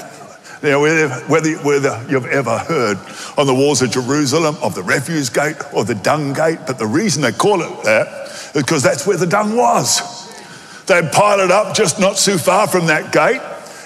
You 0.61 0.69
know, 0.69 0.79
whether, 0.79 1.09
whether 1.57 2.05
you've 2.09 2.27
ever 2.27 2.57
heard 2.57 2.97
on 3.37 3.47
the 3.47 3.53
walls 3.53 3.81
of 3.81 3.91
Jerusalem 3.91 4.55
of 4.61 4.75
the 4.75 4.83
refuse 4.83 5.29
gate 5.29 5.57
or 5.73 5.83
the 5.83 5.95
dung 5.95 6.31
gate, 6.33 6.59
but 6.65 6.77
the 6.77 6.87
reason 6.87 7.21
they 7.21 7.33
call 7.33 7.61
it 7.61 7.83
that 7.83 8.22
because 8.53 8.83
that's 8.83 9.05
where 9.07 9.17
the 9.17 9.27
dung 9.27 9.55
was. 9.55 10.31
They 10.85 11.01
piled 11.13 11.41
it 11.41 11.51
up 11.51 11.75
just 11.75 11.99
not 11.99 12.17
too 12.17 12.37
far 12.37 12.67
from 12.67 12.87
that 12.87 13.11
gate. 13.11 13.41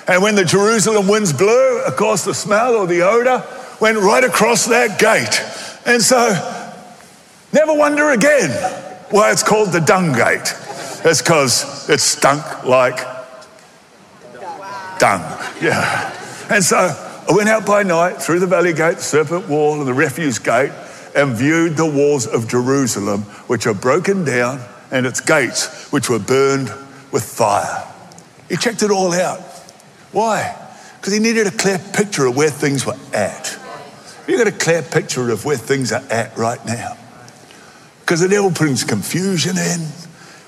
And 0.07 0.23
when 0.23 0.35
the 0.35 0.45
Jerusalem 0.45 1.07
winds 1.07 1.33
blew, 1.33 1.81
of 1.81 1.95
course, 1.95 2.23
the 2.23 2.33
smell 2.33 2.75
or 2.75 2.87
the 2.87 3.01
odor 3.01 3.43
went 3.79 3.97
right 3.97 4.23
across 4.23 4.65
that 4.65 4.99
gate. 4.99 5.41
And 5.85 6.01
so, 6.01 6.17
never 7.53 7.73
wonder 7.73 8.11
again 8.11 8.49
why 9.11 9.31
it's 9.31 9.43
called 9.43 9.71
the 9.71 9.79
dung 9.79 10.13
gate. 10.13 10.53
It's 11.03 11.21
because 11.21 11.89
it 11.89 11.99
stunk 11.99 12.63
like 12.63 12.97
dung. 14.99 15.21
Yeah. 15.61 16.13
And 16.49 16.63
so 16.63 16.77
I 16.77 17.33
went 17.33 17.49
out 17.49 17.65
by 17.65 17.83
night 17.83 18.21
through 18.21 18.39
the 18.39 18.47
valley 18.47 18.73
gate, 18.73 18.97
the 18.97 19.03
serpent 19.03 19.47
wall, 19.47 19.77
and 19.77 19.87
the 19.87 19.93
refuse 19.93 20.39
gate, 20.39 20.71
and 21.17 21.35
viewed 21.35 21.75
the 21.75 21.85
walls 21.85 22.25
of 22.25 22.47
Jerusalem, 22.47 23.23
which 23.47 23.67
are 23.67 23.73
broken 23.73 24.23
down, 24.23 24.61
and 24.91 25.05
its 25.05 25.19
gates, 25.19 25.91
which 25.91 26.09
were 26.09 26.19
burned 26.19 26.71
with 27.11 27.23
fire. 27.23 27.85
He 28.47 28.55
checked 28.55 28.83
it 28.83 28.91
all 28.91 29.11
out. 29.11 29.41
Why? 30.13 30.55
Because 30.95 31.11
he 31.11 31.19
needed 31.19 31.47
a 31.47 31.51
clear 31.51 31.79
picture 31.79 32.25
of 32.27 32.37
where 32.37 32.49
things 32.49 32.85
were 32.85 32.97
at. 33.13 33.59
You 34.27 34.37
got 34.37 34.47
a 34.47 34.51
clear 34.51 34.81
picture 34.81 35.29
of 35.29 35.43
where 35.43 35.57
things 35.57 35.91
are 35.91 36.03
at 36.09 36.37
right 36.37 36.63
now 36.65 36.97
because 38.07 38.21
the 38.21 38.29
devil 38.29 38.49
brings 38.49 38.85
confusion 38.85 39.57
in. 39.57 39.85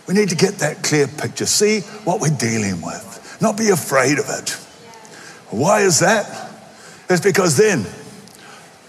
We 0.08 0.14
need 0.14 0.30
to 0.30 0.36
get 0.38 0.60
that 0.60 0.82
clear 0.82 1.08
picture, 1.08 1.46
see 1.46 1.82
what 2.06 2.22
we're 2.22 2.30
dealing 2.38 2.82
with, 2.82 3.38
not 3.42 3.58
be 3.58 3.68
afraid 3.68 4.18
of 4.18 4.28
it. 4.30 4.52
Why 5.50 5.82
is 5.82 6.00
that? 6.00 6.50
It's 7.10 7.20
because 7.20 7.58
then 7.58 7.86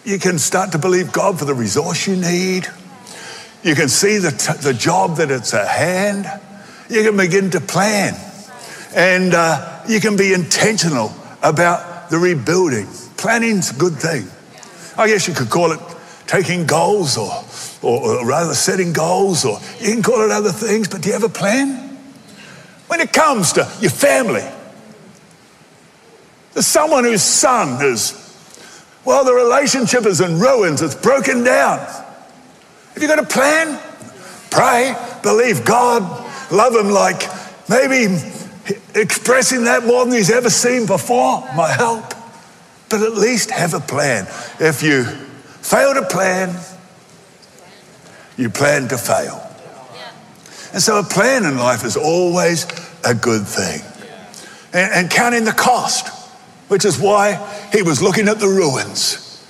you 0.04 0.19
can 0.19 0.38
start 0.38 0.73
to 0.73 0.78
believe 0.78 1.12
God 1.12 1.38
for 1.38 1.45
the 1.45 1.54
resource 1.54 2.07
you 2.07 2.16
need. 2.16 2.66
You 3.62 3.75
can 3.75 3.88
see 3.88 4.19
the, 4.19 4.30
t- 4.30 4.59
the 4.62 4.75
job 4.75 5.16
that 5.16 5.30
it's 5.30 5.52
at 5.54 5.69
hand. 5.69 6.26
You 6.88 7.02
can 7.02 7.16
begin 7.16 7.50
to 7.50 7.61
plan. 7.61 8.14
And 8.95 9.35
uh, 9.35 9.83
you 9.88 10.00
can 10.00 10.16
be 10.16 10.33
intentional 10.33 11.12
about 11.42 12.11
the 12.11 12.19
rebuilding. 12.19 12.87
Planning's 13.16 13.71
a 13.71 13.78
good 13.78 13.95
thing. 13.95 14.28
I 14.97 15.07
guess 15.09 15.28
you 15.28 15.35
could 15.35 15.50
call 15.50 15.73
it 15.73 15.80
taking 16.26 16.66
goals 16.66 17.16
or 17.16 17.30
or, 17.83 18.21
or 18.21 18.26
rather 18.26 18.54
setting 18.54 18.92
goals, 18.92 19.45
or 19.45 19.59
you 19.80 19.92
can 19.92 20.02
call 20.02 20.23
it 20.23 20.30
other 20.30 20.52
things, 20.52 20.88
but 20.88 21.02
do 21.02 21.09
you 21.09 21.14
have 21.14 21.25
a 21.25 21.28
plan? 21.28 21.88
When 22.88 23.00
it 23.00 23.12
comes 23.12 23.52
to 23.52 23.71
your 23.80 23.90
family, 23.90 24.47
there's 26.52 26.66
someone 26.66 27.04
whose 27.04 27.23
son 27.23 27.85
is, 27.85 28.20
well, 29.04 29.25
the 29.25 29.33
relationship 29.33 30.07
is 30.07 30.21
in 30.21 30.38
ruins, 30.38 30.83
it's 30.83 30.95
broken 30.95 31.42
down. 31.42 31.78
Have 31.78 33.02
you 33.02 33.09
got 33.09 33.19
a 33.19 33.26
plan? 33.26 33.78
Pray, 34.50 34.95
believe 35.23 35.64
God, 35.64 36.02
love 36.50 36.75
Him 36.75 36.90
like 36.90 37.23
maybe 37.69 38.16
expressing 38.95 39.64
that 39.64 39.85
more 39.85 40.04
than 40.04 40.14
He's 40.14 40.30
ever 40.30 40.50
seen 40.50 40.87
before 40.87 41.40
might 41.54 41.75
help. 41.76 42.14
But 42.88 43.02
at 43.02 43.14
least 43.14 43.50
have 43.52 43.75
a 43.75 43.80
plan. 43.80 44.26
If 44.59 44.83
you 44.83 45.04
fail 45.04 45.95
to 45.95 46.02
plan, 46.02 46.59
you 48.37 48.50
plan 48.50 48.88
to 48.88 48.99
fail. 48.99 49.47
And 50.73 50.83
so 50.83 50.99
a 50.99 51.04
plan 51.04 51.45
in 51.45 51.57
life 51.57 51.85
is 51.85 51.97
always 51.97 52.66
a 53.04 53.14
good 53.14 53.47
thing. 53.47 53.83
And, 54.73 54.92
and 54.92 55.11
counting 55.11 55.45
the 55.45 55.52
cost, 55.52 56.20
which 56.71 56.85
is 56.85 57.00
why 57.00 57.35
he 57.73 57.83
was 57.83 58.00
looking 58.00 58.29
at 58.29 58.39
the 58.39 58.47
ruins, 58.47 59.45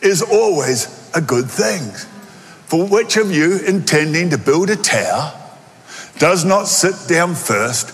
is 0.00 0.22
always 0.22 1.10
a 1.12 1.20
good 1.20 1.50
thing. 1.50 1.82
For 2.66 2.86
which 2.86 3.16
of 3.16 3.34
you 3.34 3.58
intending 3.66 4.30
to 4.30 4.38
build 4.38 4.70
a 4.70 4.76
tower 4.76 5.34
does 6.18 6.44
not 6.44 6.68
sit 6.68 6.94
down 7.08 7.34
first 7.34 7.92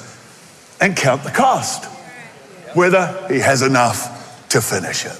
and 0.79 0.95
count 0.95 1.23
the 1.23 1.31
cost, 1.31 1.87
whether 2.77 3.27
he 3.29 3.39
has 3.39 3.63
enough 3.63 4.47
to 4.51 4.61
finish 4.61 5.07
it? 5.07 5.19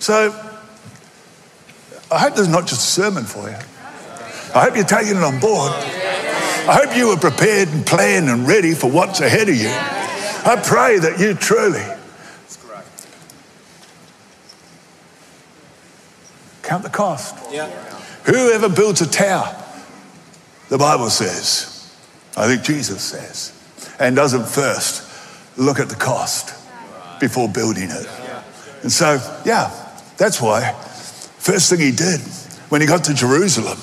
So 0.00 0.34
I 2.10 2.18
hope 2.18 2.34
there's 2.34 2.48
not 2.48 2.66
just 2.66 2.80
a 2.80 3.00
sermon 3.00 3.22
for 3.22 3.48
you. 3.48 3.56
I 4.56 4.64
hope 4.64 4.74
you're 4.74 4.84
taking 4.84 5.18
it 5.18 5.22
on 5.22 5.38
board. 5.38 5.70
I 5.70 6.82
hope 6.82 6.96
you 6.96 7.10
are 7.10 7.16
prepared 7.16 7.68
and 7.68 7.86
planned 7.86 8.28
and 8.28 8.44
ready 8.48 8.74
for 8.74 8.90
what's 8.90 9.20
ahead 9.20 9.48
of 9.48 9.54
you. 9.54 9.70
I 9.70 10.60
pray 10.64 10.98
that 10.98 11.20
you 11.20 11.34
truly 11.34 11.95
count 16.66 16.82
the 16.82 16.90
cost. 16.90 17.34
Yeah. 17.50 17.68
Whoever 18.24 18.68
builds 18.68 19.00
a 19.00 19.08
tower, 19.08 19.54
the 20.68 20.78
Bible 20.78 21.10
says, 21.10 21.94
I 22.36 22.46
think 22.46 22.62
Jesus 22.62 23.02
says, 23.02 23.52
and 23.98 24.16
doesn't 24.16 24.46
first 24.46 25.02
look 25.56 25.78
at 25.78 25.88
the 25.88 25.94
cost 25.94 26.54
before 27.20 27.48
building 27.48 27.90
it. 27.90 28.06
And 28.82 28.92
so, 28.92 29.18
yeah, 29.44 29.70
that's 30.16 30.42
why, 30.42 30.72
first 31.38 31.70
thing 31.70 31.80
he 31.80 31.92
did 31.92 32.20
when 32.68 32.80
he 32.80 32.86
got 32.86 33.04
to 33.04 33.14
Jerusalem, 33.14 33.78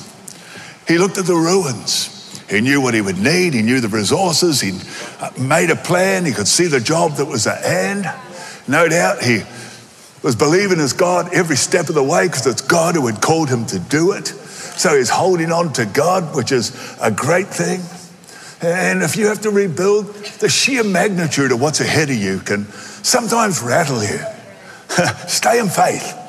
he 0.88 0.98
looked 0.98 1.18
at 1.18 1.26
the 1.26 1.36
ruins. 1.36 2.10
He 2.50 2.60
knew 2.60 2.82
what 2.82 2.94
he 2.94 3.02
would 3.02 3.18
need. 3.18 3.54
He 3.54 3.62
knew 3.62 3.80
the 3.80 3.88
resources. 3.88 4.60
He 4.60 4.78
uh, 5.20 5.32
made 5.40 5.70
a 5.70 5.76
plan. 5.76 6.26
He 6.26 6.34
could 6.34 6.48
see 6.48 6.68
the 6.68 6.82
job 6.82 7.14
that 7.14 7.26
was 7.26 7.48
at 7.48 7.64
hand. 7.64 8.06
No 8.68 8.88
doubt 8.90 9.24
he 9.24 9.44
was 10.24 10.36
believing 10.36 10.80
as 10.80 10.94
God 10.94 11.34
every 11.34 11.58
step 11.58 11.90
of 11.90 11.96
the 11.96 12.04
way 12.04 12.28
because 12.28 12.48
it's 12.48 12.62
God 12.62 12.96
who 12.96 13.06
had 13.08 13.22
called 13.22 13.50
him 13.50 13.66
to 13.68 13.78
do 13.78 14.14
it. 14.14 14.28
So 14.28 14.98
he's 14.98 15.10
holding 15.10 15.52
on 15.52 15.74
to 15.74 15.86
God, 15.86 16.36
which 16.36 16.52
is 16.52 16.72
a 17.02 17.12
great 17.12 17.48
thing. 17.48 17.82
And 18.62 19.04
if 19.04 19.18
you 19.18 19.28
have 19.28 19.42
to 19.42 19.52
rebuild, 19.52 20.08
the 20.40 20.48
sheer 20.48 20.84
magnitude 20.84 21.52
of 21.52 21.60
what's 21.62 21.82
ahead 21.82 22.10
of 22.10 22.16
you 22.16 22.40
can 22.40 22.66
sometimes 23.04 23.62
rattle 23.62 24.02
you. 24.02 24.20
Stay 25.28 25.60
in 25.60 25.68
faith. 25.68 26.20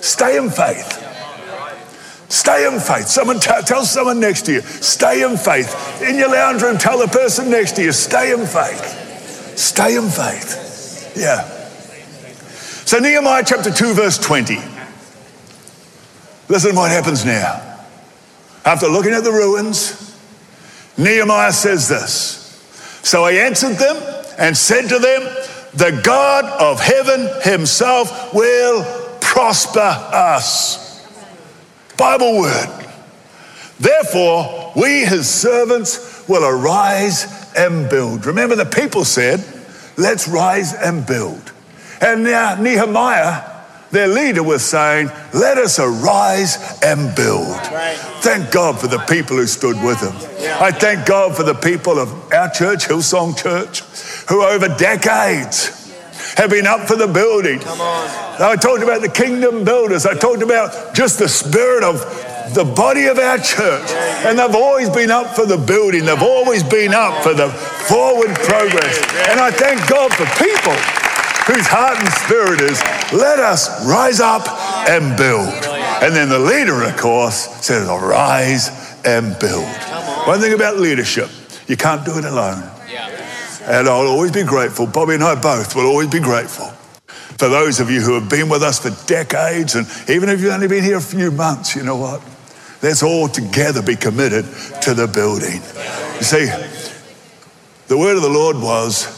Stay 0.00 0.36
in 0.36 0.48
faith. 0.50 1.02
Stay 2.28 2.66
in 2.66 2.78
faith. 2.78 3.06
Someone 3.08 3.40
t- 3.40 3.50
tell 3.64 3.84
someone 3.84 4.20
next 4.20 4.46
to 4.46 4.52
you, 4.52 4.60
stay 4.60 5.22
in 5.22 5.36
faith. 5.36 6.02
In 6.02 6.16
your 6.16 6.30
lounge 6.30 6.60
room, 6.62 6.76
tell 6.76 6.98
the 6.98 7.06
person 7.06 7.50
next 7.50 7.76
to 7.76 7.82
you, 7.82 7.92
stay 7.92 8.32
in 8.32 8.46
faith. 8.46 9.56
Stay 9.56 9.96
in 9.96 10.08
faith. 10.08 11.14
Yeah. 11.16 11.55
So, 12.86 13.00
Nehemiah 13.00 13.42
chapter 13.44 13.72
2, 13.72 13.94
verse 13.94 14.16
20. 14.16 14.58
Listen 16.48 16.76
what 16.76 16.92
happens 16.92 17.24
now. 17.24 17.80
After 18.64 18.86
looking 18.86 19.12
at 19.12 19.24
the 19.24 19.32
ruins, 19.32 20.16
Nehemiah 20.96 21.50
says 21.52 21.88
this 21.88 22.62
So 23.02 23.24
I 23.24 23.32
answered 23.32 23.74
them 23.74 23.96
and 24.38 24.56
said 24.56 24.82
to 24.82 25.00
them, 25.00 25.22
The 25.74 26.00
God 26.04 26.44
of 26.44 26.78
heaven 26.78 27.28
himself 27.42 28.32
will 28.32 28.84
prosper 29.20 29.80
us. 29.80 31.04
Bible 31.96 32.38
word. 32.38 32.86
Therefore, 33.80 34.72
we, 34.76 35.04
his 35.04 35.28
servants, 35.28 36.24
will 36.28 36.44
arise 36.44 37.52
and 37.56 37.90
build. 37.90 38.26
Remember, 38.26 38.54
the 38.54 38.64
people 38.64 39.04
said, 39.04 39.44
Let's 39.96 40.28
rise 40.28 40.72
and 40.72 41.04
build. 41.04 41.52
And 42.00 42.24
now 42.24 42.60
Nehemiah 42.60 43.56
their 43.90 44.08
leader 44.08 44.42
was 44.42 44.64
saying, 44.64 45.10
Let 45.32 45.58
us 45.58 45.78
arise 45.78 46.80
and 46.82 47.14
build. 47.14 47.48
Right. 47.72 47.96
Thank 48.20 48.50
God 48.50 48.78
for 48.80 48.88
the 48.88 48.98
people 48.98 49.36
who 49.36 49.46
stood 49.46 49.82
with 49.82 50.00
him. 50.00 50.14
Yeah. 50.40 50.58
I 50.60 50.72
thank 50.72 51.06
God 51.06 51.36
for 51.36 51.44
the 51.44 51.54
people 51.54 51.98
of 51.98 52.10
our 52.32 52.50
church, 52.50 52.86
Hillsong 52.88 53.40
Church, 53.40 53.80
who 54.28 54.42
over 54.42 54.68
decades 54.76 55.86
have 56.36 56.50
been 56.50 56.66
up 56.66 56.88
for 56.88 56.96
the 56.96 57.06
building. 57.06 57.60
I 57.64 58.56
talked 58.60 58.82
about 58.82 59.00
the 59.00 59.08
kingdom 59.08 59.64
builders. 59.64 60.04
I 60.04 60.14
talked 60.14 60.42
about 60.42 60.94
just 60.94 61.18
the 61.18 61.28
spirit 61.28 61.84
of 61.84 62.00
the 62.54 62.64
body 62.64 63.06
of 63.06 63.18
our 63.18 63.38
church. 63.38 63.90
And 64.26 64.38
they've 64.38 64.54
always 64.54 64.90
been 64.90 65.10
up 65.10 65.34
for 65.36 65.46
the 65.46 65.56
building, 65.56 66.04
they've 66.04 66.22
always 66.22 66.62
been 66.62 66.92
up 66.92 67.22
for 67.22 67.34
the 67.34 67.48
forward 67.88 68.34
progress. 68.34 68.98
And 69.30 69.40
I 69.40 69.50
thank 69.52 69.88
God 69.88 70.12
for 70.12 70.26
people 70.42 71.05
whose 71.46 71.66
heart 71.66 71.98
and 71.98 72.08
spirit 72.12 72.60
is, 72.60 72.82
let 73.12 73.38
us 73.38 73.86
rise 73.86 74.20
up 74.20 74.46
and 74.88 75.16
build. 75.16 75.48
And 76.02 76.14
then 76.14 76.28
the 76.28 76.38
leader, 76.38 76.82
of 76.82 76.96
course, 76.96 77.36
says, 77.64 77.88
arise 77.88 78.70
and 79.04 79.38
build. 79.38 79.66
One 80.26 80.40
thing 80.40 80.52
about 80.52 80.78
leadership, 80.78 81.30
you 81.68 81.76
can't 81.76 82.04
do 82.04 82.18
it 82.18 82.24
alone. 82.24 82.62
And 83.62 83.88
I'll 83.88 84.06
always 84.06 84.30
be 84.30 84.44
grateful. 84.44 84.86
Bobbie 84.86 85.14
and 85.14 85.24
I 85.24 85.34
both 85.40 85.74
will 85.74 85.86
always 85.86 86.08
be 86.08 86.20
grateful 86.20 86.66
for 87.38 87.48
those 87.48 87.80
of 87.80 87.90
you 87.90 88.00
who 88.00 88.14
have 88.14 88.30
been 88.30 88.48
with 88.48 88.62
us 88.62 88.78
for 88.78 88.90
decades. 89.06 89.74
And 89.74 89.86
even 90.08 90.28
if 90.28 90.40
you've 90.40 90.52
only 90.52 90.68
been 90.68 90.84
here 90.84 90.98
a 90.98 91.00
few 91.00 91.30
months, 91.30 91.74
you 91.76 91.82
know 91.82 91.96
what? 91.96 92.22
Let's 92.82 93.02
all 93.02 93.28
together 93.28 93.82
be 93.82 93.96
committed 93.96 94.44
to 94.82 94.94
the 94.94 95.06
building. 95.06 95.60
You 96.16 96.22
see, 96.22 96.46
the 97.88 97.98
word 97.98 98.16
of 98.16 98.22
the 98.22 98.30
Lord 98.30 98.56
was, 98.56 99.15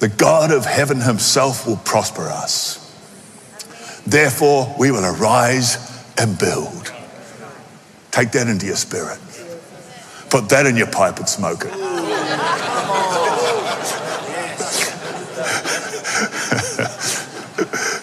the 0.00 0.08
God 0.08 0.52
of 0.52 0.64
heaven 0.64 1.00
himself 1.00 1.66
will 1.66 1.76
prosper 1.78 2.28
us. 2.28 2.84
Therefore, 4.06 4.74
we 4.78 4.90
will 4.90 5.04
arise 5.04 5.76
and 6.16 6.38
build. 6.38 6.92
Take 8.10 8.30
that 8.32 8.48
into 8.48 8.66
your 8.66 8.76
spirit. 8.76 9.18
Put 10.30 10.48
that 10.50 10.66
in 10.66 10.76
your 10.76 10.86
pipe 10.86 11.18
and 11.18 11.28
smoke 11.28 11.64
it. 11.64 11.72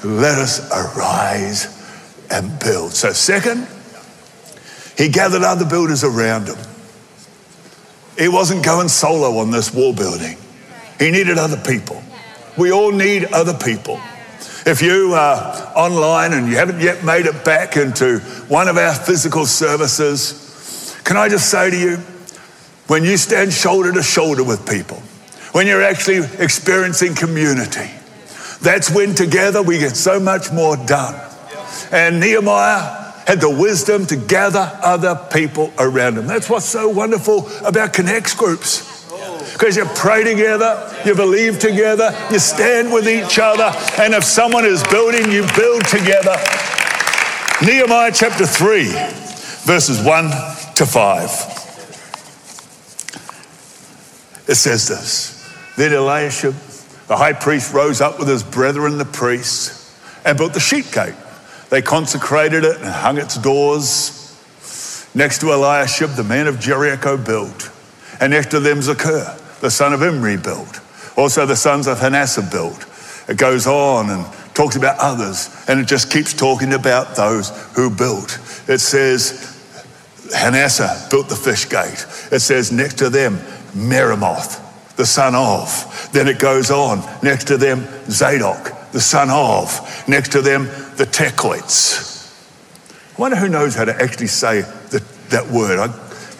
Let 0.03 0.37
us 0.37 0.69
arise 0.71 1.67
and 2.29 2.59
build. 2.59 2.91
So, 2.93 3.11
second, 3.11 3.67
he 4.97 5.09
gathered 5.09 5.43
other 5.43 5.65
builders 5.65 6.03
around 6.03 6.47
him. 6.47 6.57
He 8.17 8.27
wasn't 8.27 8.63
going 8.63 8.87
solo 8.87 9.39
on 9.39 9.51
this 9.51 9.73
wall 9.73 9.93
building. 9.93 10.37
He 10.99 11.11
needed 11.11 11.37
other 11.37 11.57
people. 11.57 12.01
We 12.57 12.71
all 12.71 12.91
need 12.91 13.25
other 13.25 13.53
people. 13.53 13.99
If 14.65 14.81
you 14.81 15.13
are 15.13 15.71
online 15.75 16.33
and 16.33 16.47
you 16.47 16.55
haven't 16.55 16.79
yet 16.79 17.03
made 17.03 17.25
it 17.25 17.43
back 17.45 17.77
into 17.77 18.19
one 18.47 18.67
of 18.67 18.77
our 18.77 18.95
physical 18.95 19.45
services, 19.45 20.95
can 21.03 21.17
I 21.17 21.29
just 21.29 21.51
say 21.51 21.69
to 21.69 21.77
you, 21.77 21.97
when 22.87 23.03
you 23.03 23.17
stand 23.17 23.51
shoulder 23.51 23.91
to 23.91 24.01
shoulder 24.01 24.43
with 24.43 24.67
people, 24.67 24.97
when 25.51 25.67
you're 25.67 25.83
actually 25.83 26.21
experiencing 26.41 27.13
community, 27.13 27.89
that's 28.61 28.89
when 28.89 29.13
together 29.13 29.61
we 29.61 29.79
get 29.79 29.95
so 29.95 30.19
much 30.19 30.51
more 30.51 30.77
done. 30.77 31.19
And 31.91 32.19
Nehemiah 32.19 33.13
had 33.27 33.41
the 33.41 33.49
wisdom 33.49 34.05
to 34.07 34.15
gather 34.15 34.71
other 34.81 35.15
people 35.31 35.73
around 35.77 36.17
him. 36.17 36.27
That's 36.27 36.49
what's 36.49 36.65
so 36.65 36.89
wonderful 36.89 37.49
about 37.65 37.93
connects 37.93 38.33
groups 38.33 38.94
because 39.55 39.77
you 39.77 39.85
pray 39.95 40.21
together, 40.21 40.93
you 41.05 41.15
believe 41.15 41.59
together, 41.59 42.13
you 42.29 42.39
stand 42.39 42.91
with 42.91 43.07
each 43.07 43.39
other, 43.39 43.71
and 43.97 44.13
if 44.13 44.25
someone 44.25 44.65
is 44.65 44.83
building, 44.87 45.31
you 45.31 45.47
build 45.55 45.85
together. 45.85 46.35
Nehemiah 47.65 48.11
chapter 48.13 48.45
3, 48.45 48.83
verses 49.63 50.05
1 50.05 50.29
to 50.75 50.85
5. 50.85 51.29
It 54.49 54.55
says 54.55 54.89
this 54.89 55.49
Then 55.77 55.93
Eliashib, 55.93 56.53
the 57.07 57.15
high 57.15 57.31
priest, 57.31 57.73
rose 57.73 58.01
up 58.01 58.19
with 58.19 58.27
his 58.27 58.43
brethren, 58.43 58.97
the 58.97 59.05
priests, 59.05 59.97
and 60.25 60.37
built 60.37 60.53
the 60.53 60.59
sheep 60.59 60.91
gate. 60.91 61.15
They 61.69 61.81
consecrated 61.81 62.65
it 62.65 62.75
and 62.81 62.87
hung 62.87 63.17
its 63.17 63.37
doors. 63.37 64.21
Next 65.15 65.39
to 65.39 65.53
Eliashib, 65.53 66.09
the 66.17 66.25
man 66.25 66.47
of 66.47 66.59
Jericho 66.59 67.15
built 67.15 67.71
And 68.19 68.33
next 68.33 68.51
to 68.51 68.59
them, 68.59 68.79
Zaccur, 68.79 69.43
the 69.61 69.71
son 69.71 69.93
of 69.93 70.01
Imri, 70.01 70.37
built. 70.37 70.81
Also, 71.17 71.45
the 71.45 71.55
sons 71.55 71.87
of 71.87 71.99
Hanassah 71.99 72.47
built. 72.51 72.85
It 73.27 73.37
goes 73.37 73.65
on 73.67 74.09
and 74.09 74.25
talks 74.53 74.75
about 74.75 74.97
others, 74.99 75.49
and 75.67 75.79
it 75.79 75.87
just 75.87 76.11
keeps 76.11 76.33
talking 76.33 76.73
about 76.73 77.15
those 77.15 77.49
who 77.75 77.89
built. 77.89 78.39
It 78.67 78.79
says, 78.79 79.51
Hanassah 80.33 81.07
built 81.09 81.29
the 81.29 81.35
fish 81.35 81.69
gate. 81.69 82.05
It 82.31 82.39
says 82.39 82.71
next 82.71 82.97
to 82.99 83.09
them, 83.09 83.37
Meremoth, 83.73 84.95
the 84.95 85.05
son 85.05 85.35
of. 85.35 86.09
Then 86.13 86.27
it 86.27 86.39
goes 86.39 86.71
on, 86.71 87.03
next 87.23 87.47
to 87.47 87.57
them, 87.57 87.85
Zadok, 88.09 88.91
the 88.91 89.01
son 89.01 89.29
of. 89.29 90.07
Next 90.07 90.31
to 90.33 90.41
them, 90.41 90.65
the 90.97 91.05
Tekoites. 91.05 92.13
I 93.17 93.21
wonder 93.21 93.37
who 93.37 93.49
knows 93.49 93.75
how 93.75 93.85
to 93.85 94.01
actually 94.01 94.27
say 94.27 94.61
the, 94.61 95.03
that 95.29 95.47
word. 95.47 95.79
I, 95.79 95.85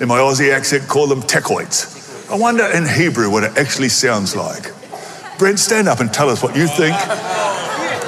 in 0.01 0.08
my 0.08 0.19
Aussie 0.19 0.54
accent, 0.54 0.88
call 0.88 1.08
them 1.08 1.21
Tekoites. 1.21 1.94
I 2.29 2.35
wonder 2.38 2.65
in 2.65 2.88
Hebrew 2.88 3.29
what 3.29 3.43
it 3.43 3.55
actually 3.57 3.89
sounds 3.89 4.35
like. 4.35 4.71
Brent, 5.38 5.59
stand 5.59 5.88
up 5.88 5.99
and 5.99 6.11
tell 6.11 6.29
us 6.29 6.41
what 6.41 6.55
you 6.55 6.67
think. 6.67 6.95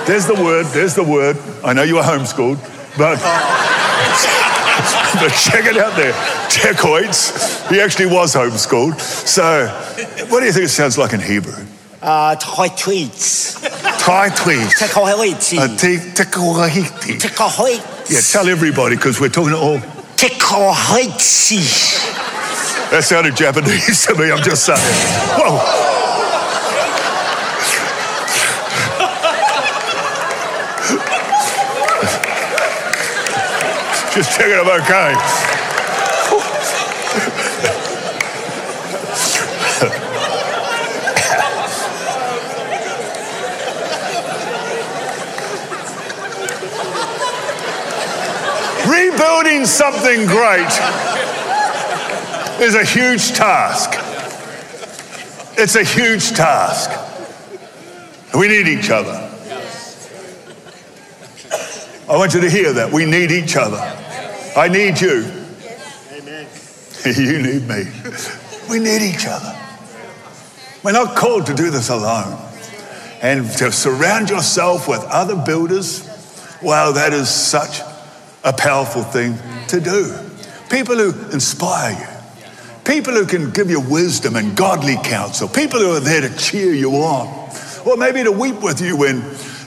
There's 0.08 0.26
the 0.26 0.34
word, 0.34 0.66
there's 0.68 0.96
the 0.96 1.04
word. 1.04 1.38
I 1.64 1.74
know 1.74 1.84
you 1.84 1.96
were 1.96 2.02
homeschooled, 2.02 2.58
but, 2.98 3.20
but 5.22 5.30
check 5.30 5.66
it 5.66 5.78
out 5.78 5.96
there. 5.96 6.14
Tekoites. 6.50 7.70
He 7.70 7.80
actually 7.80 8.08
was 8.08 8.34
homeschooled. 8.34 9.00
So, 9.00 9.68
what 10.30 10.40
do 10.40 10.46
you 10.46 10.52
think 10.52 10.66
it 10.66 10.70
sounds 10.70 10.98
like 10.98 11.14
in 11.14 11.20
Hebrew? 11.20 11.66
Uh, 12.02 12.36
toy 12.36 12.68
tweets. 12.70 13.62
Thai 14.00 14.30
tweets. 14.30 14.80
Tekohiti. 14.80 15.58
Uh, 15.60 15.68
te- 15.78 15.98
tekoahiti. 16.14 17.20
Tekohiti. 17.20 18.10
Yeah, 18.10 18.22
tell 18.22 18.48
everybody 18.50 18.96
because 18.96 19.20
we're 19.20 19.30
talking 19.30 19.52
to 19.52 19.58
all. 19.58 19.78
Tekohiti. 20.16 21.60
That 22.90 23.04
sounded 23.04 23.36
Japanese 23.36 24.06
to 24.06 24.16
me, 24.16 24.32
I'm 24.32 24.42
just 24.42 24.66
saying. 24.66 24.80
Whoa. 25.36 25.60
Just 34.16 34.32
checking 34.32 34.54
I'm 34.54 34.68
okay. 34.68 35.14
Rebuilding 48.90 49.66
something 49.66 50.26
great 50.26 51.17
is 52.62 52.76
a 52.76 52.84
huge 52.84 53.34
task. 53.34 53.92
It's 55.58 55.76
a 55.76 55.84
huge 55.84 56.32
task. 56.32 56.92
We 58.34 58.48
need 58.48 58.68
each 58.68 58.90
other. 58.90 59.24
I 62.10 62.16
want 62.16 62.34
you 62.34 62.42
to 62.42 62.50
hear 62.50 62.74
that. 62.74 62.92
We 62.92 63.06
need 63.06 63.32
each 63.32 63.56
other. 63.56 63.78
I 64.56 64.68
need 64.68 65.00
you. 65.02 65.32
You 67.06 67.42
need 67.42 67.68
me. 67.68 67.86
We 68.70 68.80
need 68.80 69.02
each 69.02 69.28
other. 69.28 69.58
We're 70.84 70.92
not 70.92 71.16
called 71.16 71.46
to 71.46 71.54
do 71.54 71.70
this 71.70 71.90
alone. 71.90 72.38
And 73.22 73.50
to 73.58 73.72
surround 73.72 74.30
yourself 74.30 74.88
with 74.88 75.04
other 75.06 75.36
builders, 75.36 76.04
wow, 76.62 76.92
that 76.92 77.14
is 77.14 77.30
such 77.30 77.82
a 78.44 78.52
powerful 78.52 79.04
thing 79.04 79.38
to 79.68 79.80
do. 79.80 80.18
People 80.70 80.96
who 80.96 81.32
inspire 81.32 81.94
you, 81.94 82.17
people 82.88 83.14
who 83.14 83.26
can 83.26 83.52
give 83.52 83.70
you 83.70 83.82
wisdom 83.82 84.38
and 84.38 84.56
godly 84.56 84.96
counsel, 85.04 85.48
people 85.48 85.80
who 85.80 85.92
are 85.92 86.00
there 86.00 86.22
to 86.22 86.36
cheer 86.38 86.74
you 86.74 86.92
on, 86.94 87.28
or 87.86 87.98
maybe 87.98 88.24
to 88.24 88.32
weep 88.32 88.62
with 88.64 88.82
you 88.82 88.96
when 88.96 89.22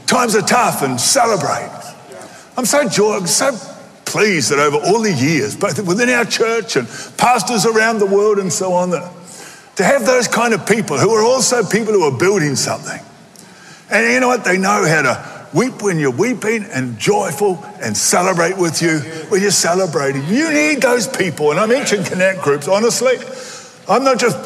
times 0.07 0.35
are 0.35 0.43
tough 0.43 0.83
and 0.83 0.99
celebrate. 0.99 1.71
I'm 2.57 2.65
so 2.65 2.89
joy, 2.89 3.25
so 3.27 3.53
pleased 4.07 4.51
that 4.51 4.59
over 4.59 4.79
all 4.79 5.03
the 5.03 5.13
years, 5.13 5.55
both 5.55 5.87
within 5.87 6.09
our 6.09 6.25
church 6.25 6.77
and 6.77 6.89
pastors 7.17 7.67
around 7.67 7.99
the 7.99 8.07
world 8.07 8.39
and 8.39 8.53
so 8.53 8.73
on, 8.73 8.91
that 8.91 9.13
to 9.77 9.85
have 9.85 10.05
those 10.07 10.27
kind 10.27 10.55
of 10.55 10.67
people 10.67 10.99
who 10.99 11.11
are 11.11 11.23
also 11.23 11.63
people 11.63 11.93
who 11.93 12.03
are 12.03 12.19
building 12.19 12.57
something. 12.57 13.01
And 13.91 14.13
you 14.13 14.21
know 14.21 14.29
what? 14.29 14.45
They 14.45 14.59
know 14.59 14.87
how 14.87 15.03
to 15.03 15.30
weep 15.53 15.83
when 15.83 15.99
you're 15.99 16.11
weeping 16.11 16.65
and 16.65 16.99
joyful 16.99 17.65
and 17.83 17.97
celebrate 17.97 18.57
with 18.57 18.83
you 18.83 18.99
when 19.29 19.43
you're 19.43 19.51
celebrating. 19.51 20.25
You 20.27 20.53
need 20.53 20.83
those 20.83 21.09
people. 21.09 21.51
And 21.51 21.61
I 21.61 21.67
mentioned 21.67 22.07
connect 22.07 22.43
groups. 22.43 22.69
Honestly, 22.69 23.17
I'm 23.89 24.05
not 24.05 24.19
just 24.19 24.39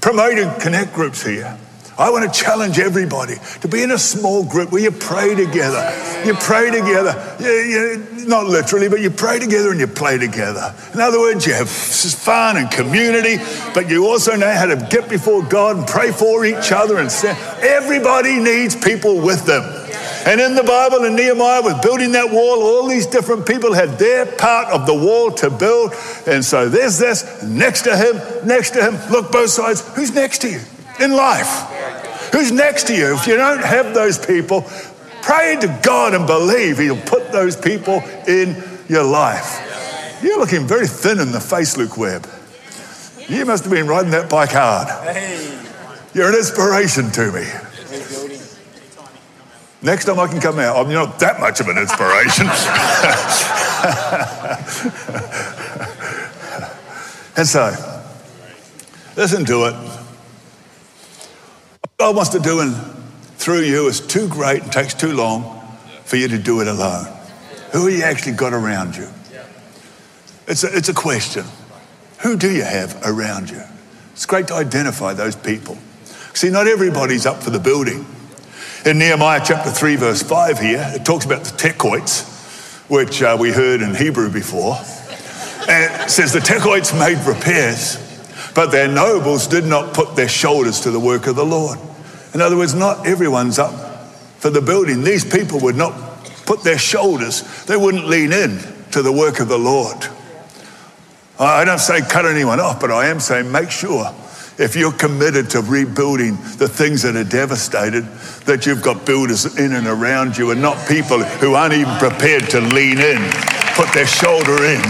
promoting 0.00 0.50
connect 0.60 0.94
groups 0.94 1.24
here. 1.24 1.58
I 1.98 2.08
want 2.08 2.32
to 2.32 2.40
challenge 2.40 2.78
everybody 2.78 3.34
to 3.60 3.68
be 3.68 3.82
in 3.82 3.90
a 3.90 3.98
small 3.98 4.42
group 4.42 4.72
where 4.72 4.80
you 4.80 4.90
pray 4.90 5.34
together. 5.34 5.92
You 6.24 6.32
pray 6.32 6.70
together. 6.70 7.36
You, 7.38 7.50
you, 7.50 8.26
not 8.26 8.46
literally, 8.46 8.88
but 8.88 9.00
you 9.00 9.10
pray 9.10 9.38
together 9.38 9.70
and 9.70 9.78
you 9.78 9.86
play 9.86 10.16
together. 10.16 10.74
In 10.94 11.00
other 11.00 11.20
words, 11.20 11.46
you 11.46 11.52
have 11.52 11.68
fun 11.68 12.56
and 12.56 12.70
community, 12.70 13.36
but 13.74 13.90
you 13.90 14.06
also 14.06 14.34
know 14.34 14.50
how 14.50 14.64
to 14.64 14.76
get 14.90 15.10
before 15.10 15.42
God 15.42 15.76
and 15.76 15.86
pray 15.86 16.10
for 16.10 16.46
each 16.46 16.72
other. 16.72 16.96
And 16.96 17.12
stand. 17.12 17.36
everybody 17.62 18.38
needs 18.38 18.74
people 18.74 19.20
with 19.20 19.44
them. 19.44 19.79
And 20.26 20.40
in 20.40 20.54
the 20.54 20.62
Bible, 20.62 21.04
in 21.04 21.16
Nehemiah, 21.16 21.62
with 21.62 21.80
building 21.82 22.12
that 22.12 22.30
wall, 22.30 22.62
all 22.62 22.86
these 22.86 23.06
different 23.06 23.46
people 23.46 23.72
had 23.72 23.98
their 23.98 24.26
part 24.26 24.68
of 24.68 24.86
the 24.86 24.94
wall 24.94 25.30
to 25.32 25.50
build. 25.50 25.94
And 26.26 26.44
so 26.44 26.68
there's 26.68 26.98
this 26.98 27.42
next 27.42 27.82
to 27.82 27.96
him, 27.96 28.46
next 28.46 28.70
to 28.70 28.84
him. 28.84 29.10
Look 29.10 29.32
both 29.32 29.50
sides. 29.50 29.86
Who's 29.94 30.14
next 30.14 30.40
to 30.42 30.50
you 30.50 30.60
in 31.00 31.12
life? 31.12 31.48
Who's 32.32 32.52
next 32.52 32.86
to 32.88 32.94
you? 32.94 33.14
If 33.14 33.26
you 33.26 33.36
don't 33.36 33.64
have 33.64 33.94
those 33.94 34.18
people, 34.18 34.62
pray 35.22 35.56
to 35.60 35.80
God 35.82 36.14
and 36.14 36.26
believe 36.26 36.78
He'll 36.78 37.00
put 37.00 37.32
those 37.32 37.56
people 37.56 38.02
in 38.28 38.56
your 38.88 39.04
life. 39.04 39.66
You're 40.22 40.38
looking 40.38 40.66
very 40.66 40.86
thin 40.86 41.18
in 41.18 41.32
the 41.32 41.40
face, 41.40 41.76
Luke 41.76 41.96
Webb. 41.96 42.28
You 43.28 43.44
must 43.46 43.64
have 43.64 43.72
been 43.72 43.86
riding 43.86 44.10
that 44.10 44.28
bike 44.28 44.50
hard. 44.52 44.88
You're 46.14 46.28
an 46.28 46.36
inspiration 46.36 47.10
to 47.12 47.32
me. 47.32 47.46
Next 49.82 50.04
time 50.04 50.20
I 50.20 50.26
can 50.26 50.40
come 50.40 50.58
out, 50.58 50.76
I'm 50.76 50.92
not 50.92 51.18
that 51.20 51.40
much 51.40 51.60
of 51.60 51.68
an 51.68 51.78
inspiration. 51.78 52.46
and 57.36 57.46
so, 57.46 57.70
listen 59.16 59.46
to 59.46 59.64
it. 59.64 59.74
What 61.80 61.96
God 61.96 62.16
wants 62.16 62.30
to 62.32 62.40
do 62.40 62.60
in, 62.60 62.72
through 63.38 63.60
you 63.60 63.88
is 63.88 64.06
too 64.06 64.28
great 64.28 64.62
and 64.62 64.70
takes 64.70 64.92
too 64.92 65.14
long 65.14 65.62
for 66.04 66.16
you 66.16 66.28
to 66.28 66.38
do 66.38 66.60
it 66.60 66.68
alone. 66.68 67.06
Who 67.72 67.86
have 67.86 67.96
you 67.96 68.02
actually 68.02 68.32
got 68.32 68.52
around 68.52 68.96
you? 68.96 69.08
It's 70.46 70.62
a, 70.62 70.76
it's 70.76 70.90
a 70.90 70.94
question. 70.94 71.44
Who 72.18 72.36
do 72.36 72.50
you 72.50 72.64
have 72.64 73.00
around 73.06 73.48
you? 73.48 73.62
It's 74.12 74.26
great 74.26 74.48
to 74.48 74.54
identify 74.54 75.14
those 75.14 75.36
people. 75.36 75.78
See, 76.34 76.50
not 76.50 76.66
everybody's 76.66 77.24
up 77.24 77.42
for 77.42 77.48
the 77.48 77.58
building. 77.58 78.04
In 78.86 78.96
Nehemiah 78.98 79.42
chapter 79.44 79.70
3, 79.70 79.96
verse 79.96 80.22
5 80.22 80.58
here, 80.58 80.82
it 80.94 81.04
talks 81.04 81.26
about 81.26 81.44
the 81.44 81.50
Tekoites, 81.50 82.88
which 82.88 83.22
uh, 83.22 83.36
we 83.38 83.52
heard 83.52 83.82
in 83.82 83.94
Hebrew 83.94 84.30
before. 84.30 84.74
And 85.68 86.02
it 86.02 86.08
says 86.08 86.32
the 86.32 86.38
Tekoites 86.38 86.98
made 86.98 87.18
repairs, 87.26 87.98
but 88.54 88.70
their 88.70 88.88
nobles 88.88 89.46
did 89.46 89.66
not 89.66 89.92
put 89.92 90.16
their 90.16 90.30
shoulders 90.30 90.80
to 90.80 90.90
the 90.90 90.98
work 90.98 91.26
of 91.26 91.36
the 91.36 91.44
Lord. 91.44 91.78
In 92.32 92.40
other 92.40 92.56
words, 92.56 92.72
not 92.72 93.06
everyone's 93.06 93.58
up 93.58 93.74
for 94.38 94.48
the 94.48 94.62
building. 94.62 95.04
These 95.04 95.30
people 95.30 95.60
would 95.60 95.76
not 95.76 95.92
put 96.46 96.64
their 96.64 96.78
shoulders, 96.78 97.66
they 97.66 97.76
wouldn't 97.76 98.06
lean 98.06 98.32
in 98.32 98.60
to 98.92 99.02
the 99.02 99.12
work 99.12 99.40
of 99.40 99.48
the 99.48 99.58
Lord. 99.58 100.06
I 101.38 101.66
don't 101.66 101.78
say 101.80 102.00
cut 102.00 102.24
anyone 102.24 102.60
off, 102.60 102.80
but 102.80 102.90
I 102.90 103.08
am 103.08 103.20
saying 103.20 103.52
make 103.52 103.70
sure 103.70 104.10
if 104.60 104.76
you're 104.76 104.92
committed 104.92 105.48
to 105.50 105.62
rebuilding 105.62 106.36
the 106.58 106.68
things 106.68 107.02
that 107.02 107.16
are 107.16 107.24
devastated, 107.24 108.04
that 108.44 108.66
you've 108.66 108.82
got 108.82 109.06
builders 109.06 109.58
in 109.58 109.72
and 109.72 109.86
around 109.86 110.36
you 110.36 110.50
and 110.50 110.60
not 110.60 110.76
people 110.86 111.18
who 111.18 111.54
aren't 111.54 111.72
even 111.72 111.96
prepared 111.96 112.48
to 112.50 112.60
lean 112.60 112.98
in, 112.98 113.18
put 113.74 113.90
their 113.94 114.06
shoulder 114.06 114.62
in 114.64 114.82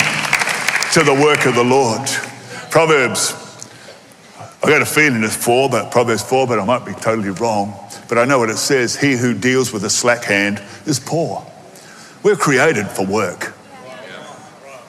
to 0.92 1.04
the 1.04 1.16
work 1.22 1.46
of 1.46 1.54
the 1.54 1.62
Lord. 1.62 2.04
Proverbs, 2.70 3.33
I 4.61 4.68
got 4.68 4.83
a 4.83 4.87
feeling 4.87 5.22
it's 5.22 5.37
four, 5.37 5.70
but 5.70 5.92
Proverbs 5.92 6.22
four, 6.22 6.48
but 6.48 6.59
I 6.59 6.64
might 6.64 6.85
be 6.85 6.92
totally 6.92 7.30
wrong. 7.30 7.72
But 8.09 8.18
I 8.18 8.24
know 8.24 8.40
what 8.40 8.50
it 8.50 8.59
says. 8.59 8.96
He 8.96 9.16
who 9.16 9.35
deals 9.35 9.72
with 9.72 9.85
a 9.85 9.90
slack 9.90 10.24
hand 10.24 10.61
is 10.85 10.98
poor. 10.98 11.46
We're 12.24 12.35
created 12.35 12.88
for 12.88 13.06
work. 13.06 13.54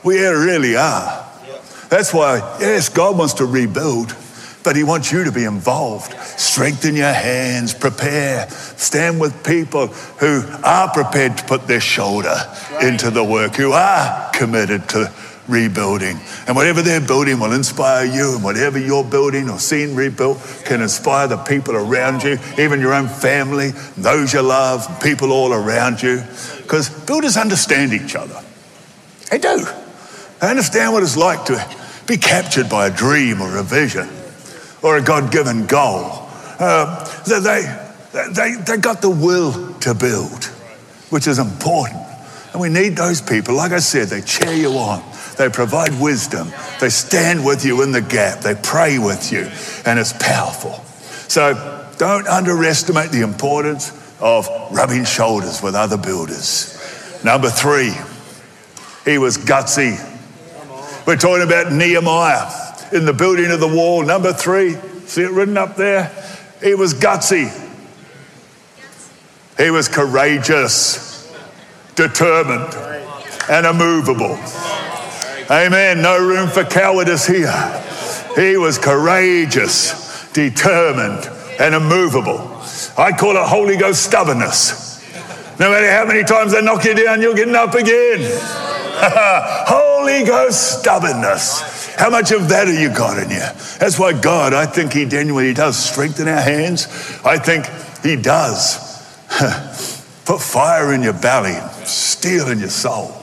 We 0.03 0.19
really 0.25 0.75
are. 0.75 1.27
That's 1.89 2.13
why, 2.13 2.37
yes, 2.59 2.89
God 2.89 3.15
wants 3.17 3.35
to 3.35 3.45
rebuild, 3.45 4.15
but 4.63 4.75
He 4.75 4.83
wants 4.83 5.11
you 5.11 5.23
to 5.23 5.31
be 5.31 5.43
involved. 5.45 6.13
Strengthen 6.39 6.95
your 6.95 7.13
hands, 7.13 7.73
prepare, 7.73 8.49
stand 8.49 9.19
with 9.19 9.43
people 9.45 9.87
who 9.87 10.43
are 10.63 10.91
prepared 10.91 11.37
to 11.37 11.43
put 11.45 11.67
their 11.67 11.81
shoulder 11.81 12.35
into 12.81 13.09
the 13.09 13.23
work, 13.23 13.55
who 13.55 13.71
are 13.71 14.31
committed 14.31 14.87
to 14.89 15.11
rebuilding. 15.47 16.19
And 16.47 16.55
whatever 16.55 16.81
they're 16.81 17.05
building 17.05 17.39
will 17.39 17.53
inspire 17.53 18.05
you, 18.05 18.35
and 18.35 18.43
whatever 18.43 18.79
you're 18.79 19.03
building 19.03 19.49
or 19.49 19.59
seeing 19.59 19.95
rebuilt 19.95 20.37
can 20.65 20.81
inspire 20.81 21.27
the 21.27 21.37
people 21.37 21.75
around 21.75 22.23
you, 22.23 22.37
even 22.57 22.79
your 22.79 22.93
own 22.93 23.07
family, 23.07 23.71
those 23.97 24.33
you 24.33 24.41
love, 24.41 25.01
people 25.01 25.31
all 25.31 25.53
around 25.53 26.01
you. 26.01 26.23
Because 26.57 26.89
builders 27.05 27.37
understand 27.37 27.93
each 27.93 28.15
other. 28.15 28.39
They 29.29 29.37
do. 29.37 29.65
They 30.39 30.47
understand 30.47 30.93
what 30.93 31.03
it's 31.03 31.17
like 31.17 31.45
to 31.45 31.77
be 32.07 32.17
captured 32.17 32.69
by 32.69 32.87
a 32.87 32.91
dream 32.91 33.41
or 33.41 33.57
a 33.57 33.63
vision 33.63 34.09
or 34.81 34.97
a 34.97 35.01
God 35.01 35.31
given 35.31 35.65
goal. 35.65 36.27
Uh, 36.59 37.03
they, 37.25 37.87
they, 38.33 38.55
they 38.61 38.77
got 38.77 39.01
the 39.01 39.09
will 39.09 39.73
to 39.79 39.93
build, 39.93 40.45
which 41.09 41.27
is 41.27 41.39
important. 41.39 42.01
And 42.51 42.61
we 42.61 42.69
need 42.69 42.95
those 42.95 43.21
people. 43.21 43.55
Like 43.55 43.71
I 43.71 43.79
said, 43.79 44.09
they 44.09 44.21
cheer 44.21 44.53
you 44.53 44.71
on, 44.71 45.03
they 45.37 45.49
provide 45.49 45.99
wisdom, 45.99 46.51
they 46.79 46.89
stand 46.89 47.45
with 47.45 47.63
you 47.65 47.81
in 47.81 47.91
the 47.91 48.01
gap, 48.01 48.41
they 48.41 48.55
pray 48.55 48.99
with 48.99 49.31
you, 49.31 49.49
and 49.85 49.97
it's 49.97 50.13
powerful. 50.13 50.83
So 51.29 51.87
don't 51.97 52.27
underestimate 52.27 53.11
the 53.11 53.21
importance 53.21 53.91
of 54.19 54.47
rubbing 54.71 55.05
shoulders 55.05 55.63
with 55.63 55.75
other 55.75 55.97
builders. 55.97 56.77
Number 57.23 57.49
three, 57.49 57.93
he 59.05 59.17
was 59.17 59.37
gutsy. 59.37 59.97
We're 61.07 61.15
talking 61.15 61.43
about 61.43 61.71
Nehemiah 61.71 62.60
in 62.93 63.05
the 63.05 63.13
building 63.13 63.51
of 63.51 63.59
the 63.59 63.67
wall. 63.67 64.03
Number 64.03 64.33
three, 64.33 64.75
see 65.05 65.23
it 65.23 65.31
written 65.31 65.57
up 65.57 65.75
there? 65.75 66.11
He 66.63 66.75
was 66.75 66.93
gutsy. 66.93 67.49
He 69.57 69.69
was 69.69 69.87
courageous, 69.87 71.31
determined, 71.95 72.73
and 73.49 73.65
immovable. 73.65 74.37
Amen. 75.49 76.01
No 76.01 76.17
room 76.17 76.49
for 76.49 76.63
cowardice 76.63 77.27
here. 77.27 77.51
He 78.35 78.57
was 78.57 78.77
courageous, 78.77 80.31
determined, 80.31 81.29
and 81.59 81.75
immovable. 81.75 82.39
I 82.97 83.11
call 83.11 83.35
it 83.35 83.45
Holy 83.47 83.77
Ghost 83.77 84.03
stubbornness. 84.03 85.01
No 85.59 85.69
matter 85.69 85.91
how 85.91 86.05
many 86.05 86.23
times 86.23 86.53
they 86.53 86.61
knock 86.61 86.85
you 86.85 86.95
down, 86.95 87.21
you're 87.21 87.35
getting 87.35 87.55
up 87.55 87.75
again. 87.75 88.19
Holy 89.03 90.23
Ghost 90.23 90.79
stubbornness. 90.79 91.80
How 92.01 92.09
much 92.09 92.31
of 92.31 92.49
that 92.49 92.67
have 92.67 92.79
you 92.79 92.89
got 92.89 93.21
in 93.21 93.29
you? 93.29 93.45
That's 93.77 93.99
why 93.99 94.19
God, 94.19 94.55
I 94.55 94.65
think 94.65 94.91
He 94.91 95.05
genuinely 95.05 95.53
does 95.53 95.77
strengthen 95.77 96.27
our 96.27 96.41
hands. 96.41 96.87
I 97.23 97.37
think 97.37 97.67
He 98.01 98.15
does 98.15 98.79
put 100.25 100.41
fire 100.41 100.93
in 100.93 101.03
your 101.03 101.13
belly, 101.13 101.53
steel 101.85 102.49
in 102.49 102.57
your 102.57 102.69
soul. 102.69 103.15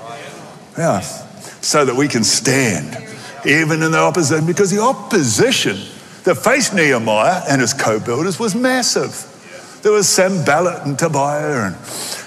Yeah, 0.79 1.01
so 1.01 1.85
that 1.85 1.97
we 1.97 2.07
can 2.07 2.23
stand 2.23 3.05
even 3.45 3.83
in 3.83 3.91
the 3.91 3.99
opposition, 3.99 4.47
because 4.47 4.71
the 4.71 4.81
opposition 4.81 5.79
that 6.23 6.37
faced 6.37 6.73
Nehemiah 6.73 7.43
and 7.49 7.61
his 7.61 7.75
co 7.75 7.99
builders 7.99 8.39
was 8.39 8.55
massive. 8.55 9.81
There 9.83 9.91
was 9.91 10.09
Sanballat 10.09 10.87
and 10.87 10.97
Tobiah 10.97 11.73
and 11.73 11.77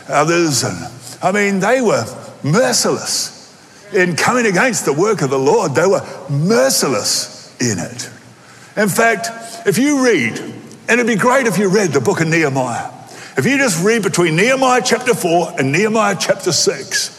others, 0.10 0.66
and 0.66 0.92
I 1.24 1.32
mean, 1.32 1.62
they 1.62 1.80
were 1.80 2.04
merciless 2.44 3.41
in 3.94 4.16
coming 4.16 4.46
against 4.46 4.86
the 4.86 4.94
work 4.94 5.22
of 5.22 5.30
the 5.30 5.40
Lord. 5.40 5.76
They 5.76 5.86
were 5.86 6.02
merciless 6.30 7.56
in 7.60 7.78
it. 7.80 8.10
In 8.78 8.90
fact, 8.90 9.28
if 9.68 9.78
you 9.78 10.06
read, 10.06 10.40
and 10.40 11.00
it'd 11.00 11.08
be 11.08 11.16
great 11.16 11.48
if 11.48 11.58
you 11.58 11.70
read 11.70 11.92
the 11.92 12.02
book 12.02 12.22
of 12.22 12.28
Nehemiah, 12.28 12.92
if 13.38 13.46
you 13.46 13.58
just 13.58 13.84
read 13.84 14.04
between 14.04 14.36
Nehemiah 14.36 14.82
chapter 14.84 15.14
4 15.14 15.60
and 15.60 15.72
Nehemiah 15.72 16.16
chapter 16.20 16.52
6, 16.52 17.18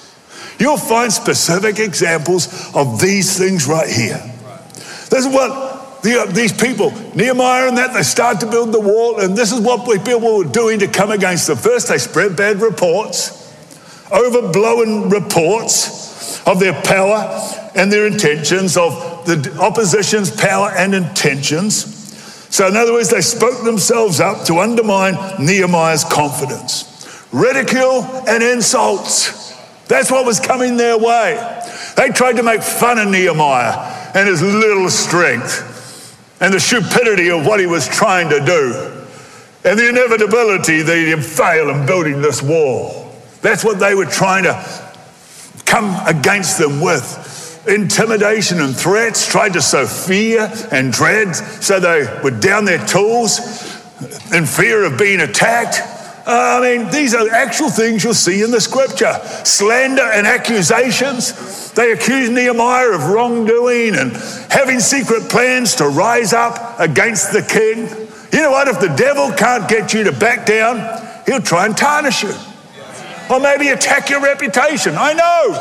you'll 0.59 0.77
find 0.77 1.13
specific 1.13 1.79
examples 1.79 2.75
of 2.75 3.01
these 3.01 3.39
things 3.39 3.67
right 3.67 3.89
here. 3.89 4.21
This 5.11 5.27
is 5.27 5.29
what 5.29 6.03
the, 6.03 6.23
uh, 6.23 6.33
these 6.33 6.53
people, 6.53 6.91
Nehemiah 7.15 7.69
and 7.69 7.79
that, 7.79 7.95
they 7.95 8.03
start 8.03 8.41
to 8.41 8.47
build 8.51 8.73
the 8.73 8.81
wall, 8.81 9.21
and 9.21 9.37
this 9.37 9.53
is 9.53 9.61
what 9.61 9.87
people 10.05 10.39
were 10.39 10.45
doing 10.45 10.81
to 10.81 10.89
come 10.89 11.11
against 11.11 11.47
them. 11.47 11.57
First, 11.57 11.89
they 11.89 11.99
spread 11.99 12.37
bad 12.37 12.61
reports, 12.61 13.53
overblown 14.11 15.11
reports 15.11 16.12
of 16.47 16.61
their 16.61 16.73
power 16.83 17.41
and 17.75 17.93
their 17.93 18.07
intentions, 18.07 18.77
of 18.77 18.93
the 19.27 19.57
opposition's 19.61 20.31
power 20.31 20.71
and 20.77 20.95
intentions. 20.95 21.99
So, 22.55 22.67
in 22.67 22.77
other 22.77 22.93
words, 22.93 23.11
they 23.11 23.21
spoke 23.21 23.65
themselves 23.65 24.21
up 24.21 24.45
to 24.47 24.59
undermine 24.59 25.15
Nehemiah's 25.39 26.05
confidence. 26.05 26.89
Ridicule 27.33 28.03
and 28.29 28.43
insults. 28.43 29.57
That's 29.89 30.11
what 30.11 30.27
was 30.27 30.39
coming 30.39 30.77
their 30.77 30.99
way. 30.99 31.37
They 31.97 32.09
tried 32.09 32.37
to 32.37 32.43
make 32.43 32.63
fun 32.63 32.99
of 32.99 33.09
Nehemiah 33.09 34.11
and 34.15 34.29
his 34.29 34.43
little 34.43 34.91
strength 34.91 35.69
and 36.41 36.53
the 36.53 36.61
stupidity 36.61 37.31
of 37.31 37.47
what 37.47 37.61
he 37.61 37.67
was 37.67 37.89
trying 37.89 38.29
to 38.31 38.45
do 38.45 39.03
and 39.65 39.79
the 39.79 39.89
inevitability 39.89 40.83
that 40.83 40.97
he'd 40.97 41.25
fail 41.25 41.71
in 41.71 41.87
building 41.87 42.21
this 42.21 42.43
wall. 42.43 43.15
That's 43.43 43.65
what 43.65 43.79
they 43.79 43.95
were 43.95 44.07
trying 44.07 44.45
to 44.45 44.82
come 45.73 45.97
against 46.07 46.59
them 46.59 46.83
with 46.83 47.65
intimidation 47.67 48.61
and 48.61 48.77
threats, 48.77 49.27
tried 49.27 49.55
to 49.55 49.63
sow 49.63 49.87
fear 49.87 50.53
and 50.71 50.93
dread 50.93 51.35
so 51.35 51.81
they 51.81 52.05
were 52.23 52.39
down 52.39 52.67
their 52.67 52.85
tools 52.87 53.41
in 54.35 54.45
fear 54.45 54.85
of 54.85 54.99
being 54.99 55.21
attacked. 55.21 55.81
Uh, 56.27 56.61
I 56.61 56.61
mean, 56.61 56.91
these 56.91 57.15
are 57.15 57.27
actual 57.31 57.71
things 57.71 58.05
you'll 58.05 58.13
see 58.13 58.43
in 58.43 58.51
the 58.51 58.61
scripture 58.61 59.15
slander 59.45 60.03
and 60.03 60.27
accusations. 60.27 61.73
They 61.73 61.93
accuse 61.93 62.29
Nehemiah 62.29 62.91
of 62.91 63.07
wrongdoing 63.07 63.97
and 63.97 64.13
having 64.51 64.79
secret 64.79 65.31
plans 65.31 65.75
to 65.77 65.89
rise 65.89 66.35
up 66.35 66.81
against 66.81 67.33
the 67.33 67.41
king. 67.41 67.89
You 68.31 68.43
know 68.43 68.51
what? 68.51 68.69
If 68.69 68.79
the 68.79 68.95
devil 68.95 69.33
can't 69.33 69.67
get 69.71 69.95
you 69.95 70.05
to 70.05 70.13
back 70.13 70.45
down, 70.45 71.03
he'll 71.25 71.41
try 71.41 71.65
and 71.65 71.75
tarnish 71.75 72.25
you 72.25 72.35
or 73.31 73.41
maybe 73.41 73.69
attack 73.69 74.11
your 74.11 74.21
reputation. 74.21 74.95
I 74.97 75.13
know. 75.13 75.55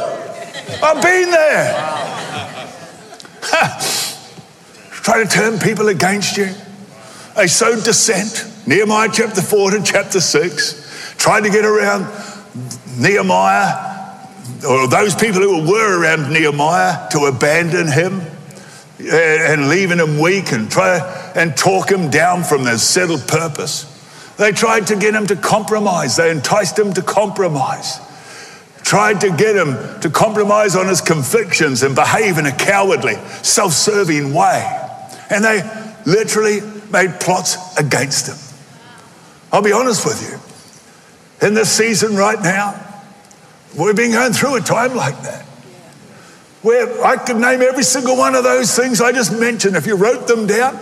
I've 0.83 1.01
been 1.01 1.31
there. 1.31 1.73
Try 4.91 5.23
to 5.23 5.29
turn 5.29 5.59
people 5.59 5.87
against 5.87 6.37
you. 6.37 6.49
They 7.35 7.47
sowed 7.47 7.83
dissent. 7.83 8.47
Nehemiah 8.67 9.09
chapter 9.11 9.41
4 9.41 9.71
to 9.71 9.83
chapter 9.83 10.19
6. 10.19 11.15
Tried 11.17 11.41
to 11.41 11.49
get 11.49 11.65
around 11.65 12.05
Nehemiah 12.99 13.89
or 14.67 14.87
those 14.87 15.15
people 15.15 15.41
who 15.41 15.69
were 15.69 16.01
around 16.01 16.31
Nehemiah 16.31 17.09
to 17.09 17.25
abandon 17.25 17.91
him 17.91 18.21
eh, 18.99 19.53
and 19.53 19.69
leaving 19.69 19.97
him 19.97 20.19
weak 20.19 20.51
and 20.51 20.69
try 20.69 20.99
and 21.35 21.55
talk 21.57 21.89
him 21.91 22.09
down 22.09 22.43
from 22.43 22.63
their 22.63 22.77
settled 22.77 23.27
purpose. 23.27 23.87
They 24.41 24.51
tried 24.51 24.87
to 24.87 24.95
get 24.95 25.13
him 25.13 25.27
to 25.27 25.35
compromise. 25.35 26.17
They 26.17 26.31
enticed 26.31 26.77
him 26.77 26.93
to 26.93 27.01
compromise 27.01 27.99
tried 28.91 29.21
to 29.21 29.29
get 29.29 29.55
him 29.55 30.01
to 30.01 30.09
compromise 30.09 30.75
on 30.75 30.85
his 30.85 30.99
convictions 30.99 31.81
and 31.81 31.95
behave 31.95 32.37
in 32.37 32.45
a 32.45 32.51
cowardly, 32.51 33.15
self 33.41 33.71
serving 33.71 34.33
way. 34.33 34.89
And 35.29 35.45
they 35.45 35.61
literally 36.05 36.59
made 36.91 37.17
plots 37.21 37.77
against 37.77 38.27
him. 38.27 38.35
I'll 39.49 39.61
be 39.61 39.71
honest 39.71 40.05
with 40.05 40.21
you. 40.21 41.47
In 41.47 41.53
this 41.53 41.71
season 41.71 42.17
right 42.17 42.41
now, 42.41 42.85
we've 43.79 43.95
been 43.95 44.11
going 44.11 44.33
through 44.33 44.57
a 44.57 44.59
time 44.59 44.93
like 44.93 45.21
that. 45.21 45.45
Where 46.61 47.01
I 47.05 47.15
could 47.15 47.37
name 47.37 47.61
every 47.61 47.83
single 47.83 48.17
one 48.17 48.35
of 48.35 48.43
those 48.43 48.75
things 48.75 48.99
I 48.99 49.13
just 49.13 49.31
mentioned 49.31 49.77
if 49.77 49.87
you 49.87 49.95
wrote 49.95 50.27
them 50.27 50.47
down, 50.47 50.77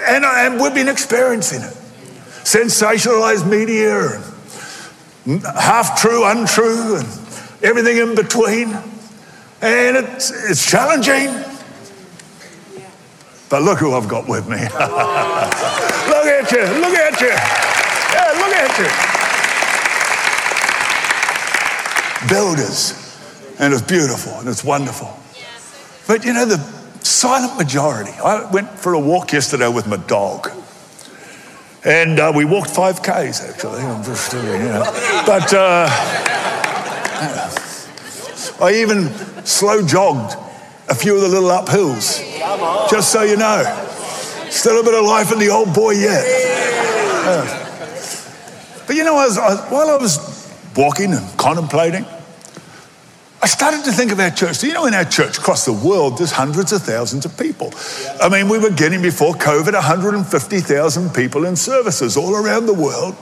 and, 0.00 0.24
and 0.24 0.60
we've 0.60 0.74
been 0.74 0.88
experiencing 0.88 1.62
it. 1.62 1.76
Sensationalized 2.46 3.44
media, 3.50 4.22
and 5.24 5.42
half 5.42 6.00
true, 6.00 6.24
untrue, 6.24 6.98
and 6.98 7.06
everything 7.60 7.96
in 7.96 8.14
between. 8.14 8.68
And 9.60 9.96
it's, 9.96 10.30
it's 10.48 10.64
challenging. 10.64 11.26
But 13.48 13.62
look 13.62 13.80
who 13.80 13.94
I've 13.94 14.06
got 14.06 14.28
with 14.28 14.48
me. 14.48 14.58
look 14.62 14.70
at 16.30 16.52
you, 16.52 16.62
look 16.78 16.94
at 16.94 17.20
you. 17.20 17.34
Yeah, 18.14 18.30
look 18.38 18.54
at 18.54 18.78
you. 22.22 22.28
Builders. 22.28 22.94
And 23.58 23.74
it's 23.74 23.82
beautiful 23.82 24.38
and 24.38 24.48
it's 24.48 24.62
wonderful. 24.62 25.18
But 26.06 26.24
you 26.24 26.32
know, 26.32 26.44
the 26.44 26.58
silent 27.02 27.58
majority. 27.58 28.12
I 28.22 28.48
went 28.52 28.70
for 28.70 28.92
a 28.92 29.00
walk 29.00 29.32
yesterday 29.32 29.66
with 29.66 29.88
my 29.88 29.96
dog. 29.96 30.52
And 31.86 32.18
uh, 32.18 32.32
we 32.34 32.44
walked 32.44 32.70
5Ks 32.70 33.48
actually. 33.48 33.80
I'm 33.80 34.02
just, 34.02 34.34
uh, 34.34 34.38
you 34.38 34.58
know. 34.58 34.82
But 35.24 35.54
uh, 35.54 35.86
I 38.60 38.72
even 38.74 39.08
slow 39.46 39.86
jogged 39.86 40.36
a 40.88 40.96
few 40.96 41.14
of 41.14 41.20
the 41.20 41.28
little 41.28 41.48
uphills, 41.48 42.20
just 42.90 43.12
so 43.12 43.22
you 43.22 43.36
know. 43.36 43.62
Still 44.50 44.80
a 44.80 44.82
bit 44.82 44.94
of 44.94 45.04
life 45.04 45.30
in 45.30 45.38
the 45.38 45.48
old 45.48 45.72
boy 45.72 45.92
yet. 45.92 46.24
But 48.88 48.96
you 48.96 49.04
know, 49.04 49.14
I 49.14 49.26
was, 49.26 49.38
I, 49.38 49.54
while 49.70 49.88
I 49.88 49.96
was 49.96 50.50
walking 50.74 51.12
and 51.12 51.38
contemplating, 51.38 52.04
I 53.42 53.46
started 53.46 53.84
to 53.84 53.92
think 53.92 54.12
of 54.12 54.18
our 54.18 54.30
church. 54.30 54.56
So, 54.56 54.66
you 54.66 54.72
know, 54.72 54.86
in 54.86 54.94
our 54.94 55.04
church 55.04 55.36
across 55.36 55.66
the 55.66 55.72
world, 55.72 56.16
there's 56.18 56.32
hundreds 56.32 56.72
of 56.72 56.82
thousands 56.82 57.26
of 57.26 57.36
people. 57.36 57.70
I 58.20 58.30
mean, 58.30 58.48
we 58.48 58.58
were 58.58 58.70
getting 58.70 59.02
before 59.02 59.34
COVID 59.34 59.74
150,000 59.74 61.10
people 61.10 61.44
in 61.44 61.54
services 61.54 62.16
all 62.16 62.34
around 62.34 62.66
the 62.66 62.74
world. 62.74 63.14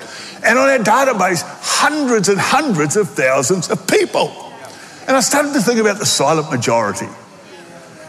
And 0.44 0.56
on 0.56 0.68
our 0.68 0.78
database, 0.78 1.42
hundreds 1.44 2.28
and 2.28 2.38
hundreds 2.38 2.96
of 2.96 3.10
thousands 3.10 3.70
of 3.70 3.86
people. 3.88 4.32
And 5.08 5.16
I 5.16 5.20
started 5.20 5.52
to 5.54 5.60
think 5.60 5.80
about 5.80 5.98
the 5.98 6.06
silent 6.06 6.50
majority. 6.50 7.08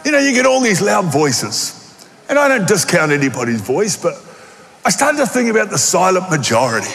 You 0.04 0.12
know, 0.12 0.18
you 0.18 0.32
get 0.32 0.46
all 0.46 0.60
these 0.60 0.80
loud 0.80 1.06
voices. 1.06 1.72
And 2.28 2.38
I 2.38 2.46
don't 2.46 2.68
discount 2.68 3.10
anybody's 3.10 3.60
voice, 3.60 4.00
but 4.00 4.14
I 4.84 4.90
started 4.90 5.18
to 5.18 5.26
think 5.26 5.50
about 5.50 5.70
the 5.70 5.78
silent 5.78 6.30
majority. 6.30 6.94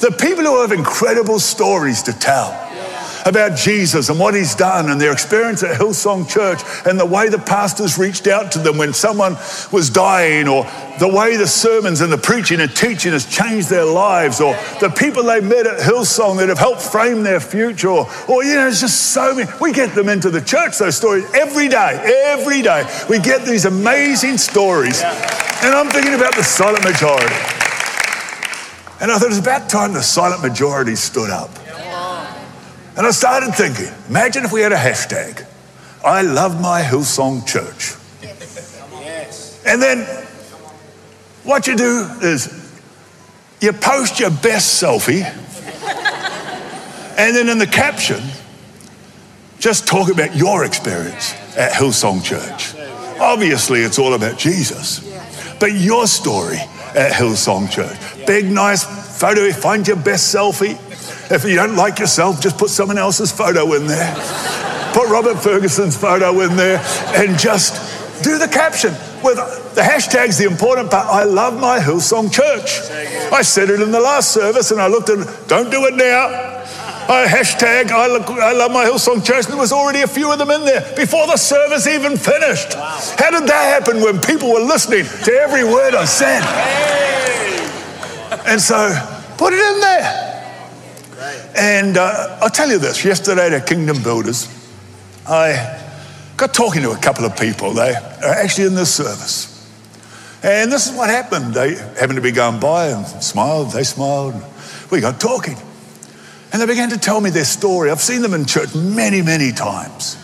The 0.00 0.16
people 0.20 0.44
who 0.44 0.60
have 0.60 0.72
incredible 0.72 1.40
stories 1.40 2.02
to 2.04 2.12
tell 2.12 2.71
about 3.24 3.56
Jesus 3.56 4.08
and 4.08 4.18
what 4.18 4.34
he's 4.34 4.54
done 4.54 4.90
and 4.90 5.00
their 5.00 5.12
experience 5.12 5.62
at 5.62 5.78
Hillsong 5.78 6.28
Church 6.28 6.60
and 6.86 6.98
the 6.98 7.06
way 7.06 7.28
the 7.28 7.38
pastors 7.38 7.98
reached 7.98 8.26
out 8.26 8.52
to 8.52 8.58
them 8.58 8.78
when 8.78 8.92
someone 8.92 9.34
was 9.70 9.90
dying 9.90 10.48
or 10.48 10.64
the 10.98 11.08
way 11.08 11.36
the 11.36 11.46
sermons 11.46 12.00
and 12.00 12.12
the 12.12 12.18
preaching 12.18 12.60
and 12.60 12.74
teaching 12.74 13.12
has 13.12 13.26
changed 13.26 13.68
their 13.70 13.84
lives 13.84 14.40
or 14.40 14.54
the 14.80 14.92
people 14.96 15.22
they 15.22 15.40
met 15.40 15.66
at 15.66 15.80
Hillsong 15.80 16.38
that 16.38 16.48
have 16.48 16.58
helped 16.58 16.82
frame 16.82 17.22
their 17.22 17.40
future 17.40 17.88
or, 17.88 18.06
or 18.28 18.44
you 18.44 18.54
know, 18.54 18.68
it's 18.68 18.80
just 18.80 19.12
so 19.12 19.34
many. 19.34 19.50
We 19.60 19.72
get 19.72 19.94
them 19.94 20.08
into 20.08 20.30
the 20.30 20.40
church, 20.40 20.78
those 20.78 20.96
stories, 20.96 21.24
every 21.34 21.68
day, 21.68 22.00
every 22.26 22.62
day. 22.62 22.84
We 23.08 23.18
get 23.18 23.46
these 23.46 23.64
amazing 23.64 24.38
stories. 24.38 25.02
And 25.02 25.74
I'm 25.74 25.88
thinking 25.88 26.14
about 26.14 26.34
the 26.34 26.44
silent 26.44 26.84
majority. 26.84 27.34
And 29.00 29.10
I 29.10 29.18
thought 29.18 29.26
it 29.26 29.28
was 29.30 29.38
about 29.38 29.68
time 29.68 29.92
the 29.92 30.02
silent 30.02 30.42
majority 30.42 30.94
stood 30.94 31.30
up. 31.30 31.50
And 32.96 33.06
I 33.06 33.10
started 33.10 33.54
thinking, 33.54 33.92
imagine 34.08 34.44
if 34.44 34.52
we 34.52 34.60
had 34.60 34.72
a 34.72 34.76
hashtag, 34.76 35.46
I 36.04 36.22
love 36.22 36.60
my 36.60 36.82
Hillsong 36.82 37.46
Church. 37.46 37.94
And 39.66 39.80
then 39.80 40.04
what 41.44 41.66
you 41.66 41.76
do 41.76 42.08
is 42.20 42.70
you 43.60 43.72
post 43.72 44.20
your 44.20 44.30
best 44.30 44.82
selfie, 44.82 45.22
and 47.16 47.36
then 47.36 47.48
in 47.48 47.58
the 47.58 47.66
caption, 47.66 48.20
just 49.58 49.86
talk 49.86 50.10
about 50.10 50.34
your 50.34 50.64
experience 50.64 51.34
at 51.56 51.72
Hillsong 51.72 52.24
Church. 52.24 52.74
Obviously, 53.20 53.80
it's 53.80 53.98
all 53.98 54.14
about 54.14 54.36
Jesus, 54.36 55.00
but 55.60 55.72
your 55.72 56.08
story 56.08 56.58
at 56.96 57.12
Hillsong 57.12 57.70
Church. 57.70 57.96
Big, 58.26 58.50
nice 58.50 58.84
photo, 59.18 59.52
find 59.52 59.86
your 59.86 59.96
best 59.96 60.34
selfie. 60.34 60.76
If 61.32 61.44
you 61.44 61.56
don't 61.56 61.76
like 61.76 61.98
yourself, 61.98 62.42
just 62.42 62.58
put 62.58 62.68
someone 62.68 62.98
else's 62.98 63.32
photo 63.32 63.72
in 63.72 63.86
there. 63.86 64.14
Put 64.92 65.08
Robert 65.08 65.36
Fergusson's 65.36 65.96
photo 65.96 66.38
in 66.42 66.56
there 66.56 66.78
and 67.16 67.38
just 67.38 68.22
do 68.22 68.36
the 68.36 68.46
caption 68.46 68.92
with 69.24 69.36
the 69.74 69.80
hashtag's 69.80 70.36
the 70.36 70.44
important 70.44 70.90
part. 70.90 71.06
I 71.06 71.24
love 71.24 71.58
my 71.58 71.78
Hillsong 71.78 72.30
Church. 72.30 72.82
I 73.32 73.40
said 73.40 73.70
it 73.70 73.80
in 73.80 73.90
the 73.90 74.00
last 74.00 74.32
service 74.32 74.72
and 74.72 74.80
I 74.80 74.88
looked 74.88 75.08
at 75.08 75.48
don't 75.48 75.70
do 75.70 75.86
it 75.86 75.94
now. 75.94 76.26
I 77.08 77.26
hashtag 77.26 77.90
I, 77.90 78.08
look, 78.08 78.28
I 78.28 78.52
love 78.52 78.70
my 78.70 78.84
Hillsong 78.84 79.24
Church. 79.24 79.46
There 79.46 79.56
was 79.56 79.72
already 79.72 80.02
a 80.02 80.06
few 80.06 80.30
of 80.30 80.38
them 80.38 80.50
in 80.50 80.66
there 80.66 80.82
before 80.96 81.26
the 81.26 81.38
service 81.38 81.86
even 81.86 82.18
finished. 82.18 82.74
How 82.74 83.30
did 83.30 83.48
that 83.48 83.80
happen 83.80 84.02
when 84.02 84.20
people 84.20 84.52
were 84.52 84.60
listening 84.60 85.06
to 85.24 85.32
every 85.32 85.64
word 85.64 85.94
I 85.94 86.04
said? 86.04 86.42
And 88.46 88.60
so 88.60 88.92
put 89.38 89.54
it 89.54 89.74
in 89.74 89.80
there. 89.80 90.31
And 91.56 91.96
uh, 91.96 92.38
I'll 92.40 92.50
tell 92.50 92.68
you 92.68 92.78
this 92.78 93.04
yesterday 93.04 93.54
at 93.54 93.66
Kingdom 93.66 94.02
Builders, 94.02 94.48
I 95.26 95.80
got 96.36 96.54
talking 96.54 96.82
to 96.82 96.90
a 96.92 96.98
couple 96.98 97.24
of 97.24 97.36
people. 97.36 97.72
They 97.72 97.94
are 97.94 98.24
actually 98.24 98.66
in 98.66 98.74
this 98.74 98.94
service. 98.94 99.48
And 100.42 100.72
this 100.72 100.90
is 100.90 100.96
what 100.96 101.08
happened. 101.08 101.54
They 101.54 101.74
happened 101.74 102.16
to 102.16 102.20
be 102.20 102.32
going 102.32 102.58
by 102.58 102.88
and 102.88 103.06
smiled, 103.22 103.72
they 103.72 103.84
smiled. 103.84 104.34
We 104.90 105.00
got 105.00 105.20
talking. 105.20 105.56
And 106.52 106.60
they 106.60 106.66
began 106.66 106.90
to 106.90 106.98
tell 106.98 107.20
me 107.20 107.30
their 107.30 107.44
story. 107.44 107.90
I've 107.90 108.00
seen 108.00 108.20
them 108.20 108.34
in 108.34 108.44
church 108.44 108.74
many, 108.74 109.22
many 109.22 109.52
times. 109.52 110.18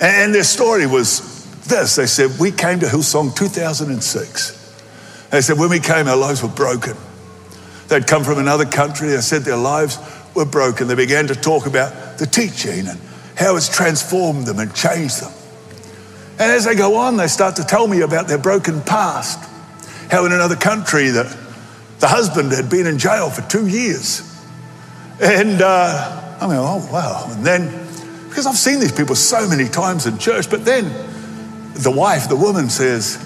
And 0.00 0.34
their 0.34 0.44
story 0.44 0.86
was 0.86 1.32
this 1.64 1.96
they 1.96 2.06
said, 2.06 2.38
We 2.38 2.52
came 2.52 2.80
to 2.80 2.86
Hillsong 2.86 3.34
2006. 3.34 5.28
They 5.30 5.40
said, 5.40 5.58
When 5.58 5.70
we 5.70 5.80
came, 5.80 6.06
our 6.08 6.16
lives 6.16 6.42
were 6.42 6.48
broken. 6.48 6.96
They'd 7.92 8.06
come 8.06 8.24
from 8.24 8.38
another 8.38 8.64
country. 8.64 9.08
They 9.10 9.20
said 9.20 9.42
their 9.42 9.54
lives 9.54 9.98
were 10.34 10.46
broken. 10.46 10.88
They 10.88 10.94
began 10.94 11.26
to 11.26 11.34
talk 11.34 11.66
about 11.66 12.16
the 12.16 12.24
teaching 12.24 12.88
and 12.88 12.98
how 13.36 13.54
it's 13.56 13.68
transformed 13.68 14.46
them 14.46 14.60
and 14.60 14.74
changed 14.74 15.20
them. 15.20 15.30
And 16.38 16.50
as 16.52 16.64
they 16.64 16.74
go 16.74 16.96
on, 16.96 17.18
they 17.18 17.26
start 17.26 17.56
to 17.56 17.64
tell 17.64 17.86
me 17.86 18.00
about 18.00 18.28
their 18.28 18.38
broken 18.38 18.80
past. 18.80 19.38
How 20.10 20.24
in 20.24 20.32
another 20.32 20.56
country 20.56 21.10
that 21.10 21.36
the 21.98 22.08
husband 22.08 22.52
had 22.52 22.70
been 22.70 22.86
in 22.86 22.98
jail 22.98 23.28
for 23.28 23.42
two 23.42 23.66
years. 23.66 24.22
And 25.20 25.60
uh, 25.60 26.38
I 26.40 26.46
mean, 26.46 26.56
oh, 26.56 26.88
wow. 26.90 27.26
And 27.28 27.44
then, 27.44 27.68
because 28.30 28.46
I've 28.46 28.56
seen 28.56 28.80
these 28.80 28.92
people 28.92 29.16
so 29.16 29.46
many 29.46 29.68
times 29.68 30.06
in 30.06 30.16
church, 30.16 30.48
but 30.48 30.64
then 30.64 30.84
the 31.74 31.92
wife, 31.94 32.26
the 32.30 32.36
woman 32.36 32.70
says, 32.70 33.18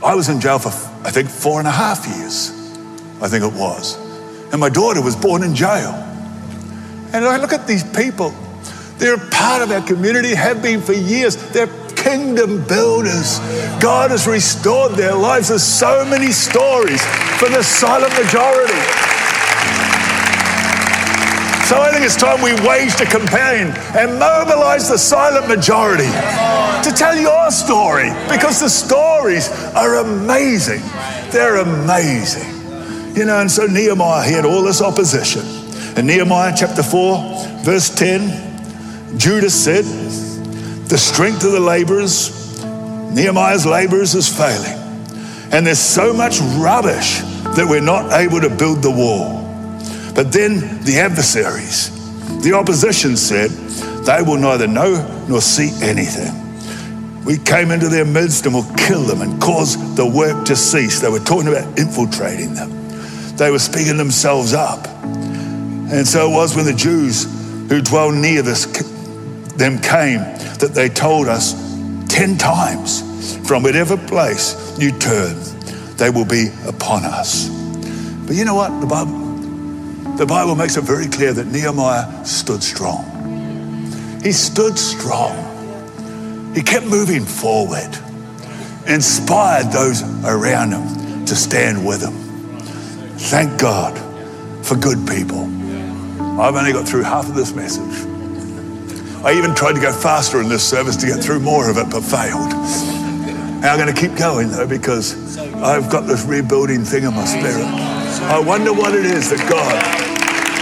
I 0.00 0.14
was 0.14 0.28
in 0.28 0.40
jail 0.40 0.60
for, 0.60 0.68
I 1.04 1.10
think, 1.10 1.28
four 1.28 1.58
and 1.58 1.66
a 1.66 1.72
half 1.72 2.06
years. 2.06 2.55
I 3.20 3.28
think 3.28 3.44
it 3.44 3.52
was. 3.52 3.96
And 4.52 4.60
my 4.60 4.68
daughter 4.68 5.02
was 5.02 5.16
born 5.16 5.42
in 5.42 5.54
jail. 5.54 5.92
And 7.12 7.24
I 7.24 7.38
look 7.38 7.52
at 7.52 7.66
these 7.66 7.82
people. 7.82 8.34
They're 8.98 9.18
part 9.30 9.62
of 9.62 9.70
our 9.70 9.82
community, 9.82 10.34
have 10.34 10.62
been 10.62 10.80
for 10.80 10.92
years. 10.92 11.36
They're 11.52 11.68
kingdom 11.96 12.64
builders. 12.66 13.38
God 13.80 14.10
has 14.10 14.26
restored 14.26 14.92
their 14.92 15.14
lives. 15.14 15.48
There's 15.48 15.62
so 15.62 16.04
many 16.04 16.30
stories 16.30 17.04
for 17.38 17.48
the 17.48 17.62
silent 17.62 18.12
majority. 18.14 18.80
So 21.66 21.80
I 21.80 21.90
think 21.92 22.04
it's 22.04 22.14
time 22.14 22.40
we 22.42 22.54
waged 22.66 23.00
a 23.00 23.06
campaign 23.06 23.74
and 23.98 24.20
mobilized 24.20 24.88
the 24.88 24.98
silent 24.98 25.48
majority 25.48 26.06
to 26.06 26.94
tell 26.94 27.16
your 27.16 27.50
story 27.50 28.10
because 28.30 28.60
the 28.60 28.68
stories 28.68 29.48
are 29.74 29.96
amazing. 29.96 30.82
They're 31.32 31.56
amazing. 31.56 32.55
You 33.16 33.24
know, 33.24 33.40
and 33.40 33.50
so 33.50 33.64
Nehemiah, 33.64 34.28
he 34.28 34.34
had 34.34 34.44
all 34.44 34.62
this 34.62 34.82
opposition. 34.82 35.40
In 35.96 36.06
Nehemiah 36.06 36.52
chapter 36.54 36.82
4, 36.82 37.62
verse 37.64 37.88
10, 37.88 39.18
Judah 39.18 39.48
said, 39.48 39.86
The 40.90 40.98
strength 40.98 41.42
of 41.42 41.52
the 41.52 41.60
laborers, 41.60 42.62
Nehemiah's 42.62 43.64
laborers 43.64 44.14
is 44.14 44.28
failing. 44.28 44.76
And 45.50 45.66
there's 45.66 45.78
so 45.78 46.12
much 46.12 46.40
rubbish 46.58 47.20
that 47.56 47.66
we're 47.66 47.80
not 47.80 48.12
able 48.12 48.38
to 48.42 48.50
build 48.50 48.82
the 48.82 48.90
wall. 48.90 49.40
But 50.14 50.30
then 50.30 50.84
the 50.84 50.98
adversaries, 50.98 51.88
the 52.42 52.52
opposition 52.52 53.16
said, 53.16 53.48
They 54.04 54.20
will 54.20 54.36
neither 54.36 54.66
know 54.66 55.24
nor 55.26 55.40
see 55.40 55.70
anything. 55.80 56.34
We 57.24 57.38
came 57.38 57.70
into 57.70 57.88
their 57.88 58.04
midst 58.04 58.44
and 58.44 58.54
will 58.54 58.70
kill 58.76 59.04
them 59.04 59.22
and 59.22 59.40
cause 59.40 59.96
the 59.96 60.04
work 60.04 60.44
to 60.44 60.54
cease. 60.54 61.00
They 61.00 61.08
were 61.08 61.18
talking 61.18 61.48
about 61.48 61.78
infiltrating 61.78 62.52
them 62.52 62.75
they 63.36 63.50
were 63.50 63.58
speaking 63.58 63.96
themselves 63.96 64.52
up. 64.52 64.86
And 64.86 66.06
so 66.06 66.30
it 66.30 66.34
was 66.34 66.56
when 66.56 66.64
the 66.64 66.74
Jews 66.74 67.24
who 67.68 67.80
dwell 67.80 68.10
near 68.10 68.42
this, 68.42 68.66
them 69.56 69.78
came 69.80 70.20
that 70.58 70.72
they 70.74 70.88
told 70.88 71.28
us 71.28 71.54
10 72.08 72.38
times 72.38 73.02
from 73.46 73.62
whatever 73.62 73.96
place 73.96 74.76
you 74.78 74.90
turn, 74.92 75.36
they 75.96 76.10
will 76.10 76.24
be 76.24 76.48
upon 76.66 77.04
us. 77.04 77.48
But 78.26 78.36
you 78.36 78.44
know 78.44 78.54
what? 78.54 78.80
The 78.80 78.86
Bible, 78.86 80.16
the 80.16 80.26
Bible 80.26 80.54
makes 80.54 80.76
it 80.76 80.84
very 80.84 81.06
clear 81.06 81.32
that 81.32 81.46
Nehemiah 81.46 82.24
stood 82.24 82.62
strong. 82.62 83.04
He 84.22 84.32
stood 84.32 84.78
strong. 84.78 86.52
He 86.54 86.62
kept 86.62 86.86
moving 86.86 87.24
forward, 87.24 87.96
inspired 88.86 89.70
those 89.72 90.02
around 90.24 90.72
him 90.72 91.26
to 91.26 91.36
stand 91.36 91.86
with 91.86 92.02
him. 92.02 92.25
Thank 93.18 93.58
God 93.60 93.96
for 94.64 94.76
good 94.76 95.06
people. 95.08 95.44
I've 96.40 96.54
only 96.54 96.72
got 96.72 96.86
through 96.86 97.02
half 97.02 97.28
of 97.28 97.34
this 97.34 97.54
message. 97.54 98.06
I 99.24 99.32
even 99.32 99.54
tried 99.54 99.72
to 99.72 99.80
go 99.80 99.92
faster 99.92 100.40
in 100.40 100.48
this 100.48 100.62
service 100.68 100.96
to 100.96 101.06
get 101.06 101.24
through 101.24 101.40
more 101.40 101.68
of 101.70 101.78
it, 101.78 101.90
but 101.90 102.02
failed. 102.02 102.52
And 102.52 103.64
I'm 103.64 103.78
going 103.78 103.92
to 103.92 104.00
keep 104.00 104.16
going 104.16 104.50
though 104.50 104.66
because 104.68 105.38
I've 105.38 105.90
got 105.90 106.02
this 106.02 106.24
rebuilding 106.24 106.84
thing 106.84 107.04
in 107.04 107.14
my 107.14 107.24
spirit. 107.24 107.64
I 108.28 108.38
wonder 108.38 108.72
what 108.72 108.94
it 108.94 109.06
is 109.06 109.30
that 109.30 109.40
God 109.50 109.74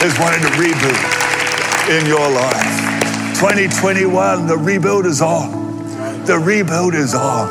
is 0.02 0.18
wanting 0.18 0.40
to 0.40 0.52
reboot 0.56 1.98
in 1.98 2.06
your 2.06 2.30
life. 2.30 3.38
2021, 3.40 4.46
the 4.46 4.56
rebuild 4.56 5.06
is 5.06 5.20
on. 5.20 6.24
The 6.24 6.38
rebuild 6.38 6.94
is 6.94 7.14
on. 7.14 7.48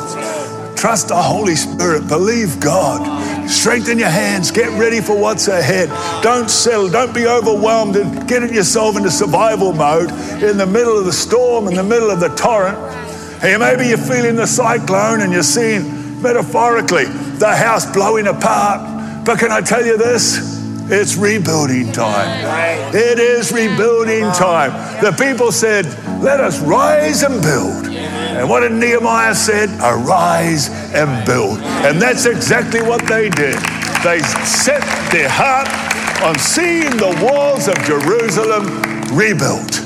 Trust 0.75 1.09
the 1.09 1.21
Holy 1.21 1.55
Spirit. 1.55 2.07
Believe 2.07 2.59
God 2.59 3.22
Strengthen 3.53 3.99
your 3.99 4.09
hands. 4.09 4.51
Get 4.51 4.77
ready 4.77 4.99
for 4.99 5.17
what's 5.17 5.47
ahead. 5.47 5.89
Don't 6.23 6.49
settle. 6.49 6.89
Don't 6.89 7.13
be 7.13 7.27
overwhelmed 7.27 7.95
and 7.95 8.27
getting 8.27 8.53
yourself 8.53 8.97
into 8.97 9.11
survival 9.11 9.71
mode 9.71 10.09
in 10.43 10.57
the 10.57 10.65
middle 10.65 10.97
of 10.97 11.05
the 11.05 11.13
storm, 11.13 11.67
in 11.67 11.75
the 11.75 11.83
middle 11.83 12.09
of 12.09 12.19
the 12.19 12.29
torrent. 12.29 12.77
And 13.43 13.61
maybe 13.61 13.87
you're 13.87 13.97
feeling 13.97 14.35
the 14.35 14.47
cyclone 14.47 15.21
and 15.21 15.31
you're 15.31 15.43
seeing 15.43 16.21
metaphorically 16.21 17.05
the 17.05 17.55
house 17.55 17.89
blowing 17.93 18.27
apart. 18.27 19.25
But 19.25 19.39
can 19.39 19.51
I 19.51 19.61
tell 19.61 19.85
you 19.85 19.97
this? 19.97 20.61
It's 20.91 21.15
rebuilding 21.15 21.93
time. 21.93 22.43
It 22.93 23.19
is 23.19 23.53
rebuilding 23.53 24.23
time. 24.33 24.71
The 25.01 25.11
people 25.11 25.51
said, 25.51 25.85
Let 26.21 26.39
us 26.39 26.59
rise 26.59 27.23
and 27.23 27.41
build. 27.41 27.92
And 28.37 28.49
what 28.49 28.61
did 28.61 28.73
Nehemiah 28.73 29.35
said? 29.35 29.69
Arise 29.81 30.69
and 30.93 31.25
build. 31.25 31.59
And 31.59 32.01
that's 32.01 32.25
exactly 32.25 32.81
what 32.81 33.05
they 33.07 33.29
did. 33.29 33.57
They 34.03 34.19
set 34.19 34.81
their 35.11 35.29
heart 35.29 35.67
on 36.23 36.37
seeing 36.39 36.91
the 36.97 37.17
walls 37.23 37.67
of 37.67 37.75
Jerusalem 37.83 38.65
rebuilt, 39.15 39.81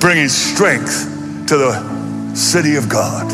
bringing 0.00 0.28
strength 0.28 1.46
to 1.48 1.56
the 1.56 2.34
city 2.34 2.76
of 2.76 2.88
God. 2.88 3.32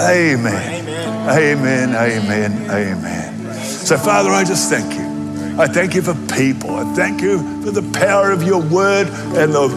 Amen. 0.00 0.86
Amen. 1.28 1.94
Amen. 1.94 2.70
Amen. 2.70 3.54
So, 3.62 3.98
Father, 3.98 4.30
I 4.30 4.44
just 4.44 4.70
thank 4.70 4.94
you. 4.94 5.10
I 5.60 5.66
thank 5.66 5.94
you 5.94 6.02
for 6.02 6.14
people. 6.34 6.76
I 6.76 6.84
thank 6.94 7.20
you 7.20 7.38
for 7.62 7.70
the 7.70 7.82
power 7.98 8.30
of 8.30 8.42
your 8.42 8.62
word 8.62 9.08
and 9.36 9.52
the 9.52 9.68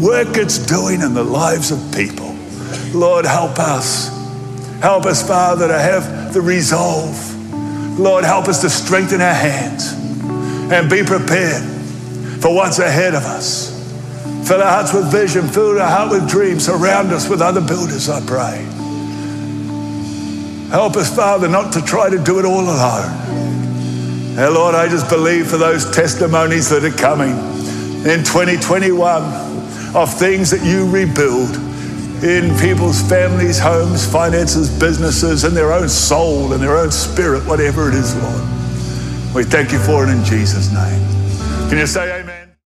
work 0.00 0.36
it's 0.36 0.58
doing 0.58 1.00
in 1.00 1.14
the 1.14 1.24
lives 1.24 1.72
of 1.72 1.78
people. 1.92 2.31
Lord, 2.94 3.24
help 3.24 3.58
us. 3.58 4.08
Help 4.80 5.06
us, 5.06 5.26
Father, 5.26 5.68
to 5.68 5.78
have 5.78 6.34
the 6.34 6.40
resolve. 6.40 7.16
Lord, 7.98 8.24
help 8.24 8.48
us 8.48 8.60
to 8.62 8.70
strengthen 8.70 9.20
our 9.20 9.34
hands 9.34 9.92
and 10.72 10.88
be 10.90 11.02
prepared 11.02 11.62
for 12.40 12.54
what's 12.54 12.78
ahead 12.78 13.14
of 13.14 13.22
us. 13.22 13.70
Fill 14.48 14.60
our 14.60 14.68
hearts 14.68 14.92
with 14.92 15.10
vision, 15.10 15.46
fill 15.46 15.80
our 15.80 15.88
heart 15.88 16.10
with 16.10 16.28
dreams, 16.28 16.66
surround 16.66 17.12
us 17.12 17.28
with 17.28 17.40
other 17.40 17.60
builders, 17.60 18.08
I 18.08 18.20
pray. 18.26 18.66
Help 20.70 20.96
us, 20.96 21.14
Father, 21.14 21.48
not 21.48 21.72
to 21.74 21.82
try 21.82 22.08
to 22.10 22.18
do 22.18 22.38
it 22.38 22.44
all 22.44 22.62
alone. 22.62 23.32
And 24.38 24.54
Lord, 24.54 24.74
I 24.74 24.88
just 24.88 25.10
believe 25.10 25.46
for 25.46 25.58
those 25.58 25.88
testimonies 25.94 26.70
that 26.70 26.82
are 26.82 26.90
coming 26.90 27.36
in 28.08 28.24
2021 28.24 29.22
of 29.94 30.12
things 30.18 30.50
that 30.50 30.64
you 30.64 30.90
rebuild 30.90 31.54
in 32.22 32.56
people's 32.58 33.02
families, 33.02 33.58
homes, 33.58 34.06
finances, 34.06 34.70
businesses, 34.70 35.44
and 35.44 35.56
their 35.56 35.72
own 35.72 35.88
soul 35.88 36.52
and 36.52 36.62
their 36.62 36.78
own 36.78 36.90
spirit, 36.92 37.44
whatever 37.46 37.88
it 37.88 37.94
is, 37.94 38.14
Lord. 38.14 39.34
We 39.34 39.44
thank 39.44 39.72
you 39.72 39.78
for 39.78 40.06
it 40.06 40.10
in 40.10 40.22
Jesus' 40.24 40.72
name. 40.72 41.00
Can 41.68 41.78
you 41.78 41.86
say? 41.86 42.21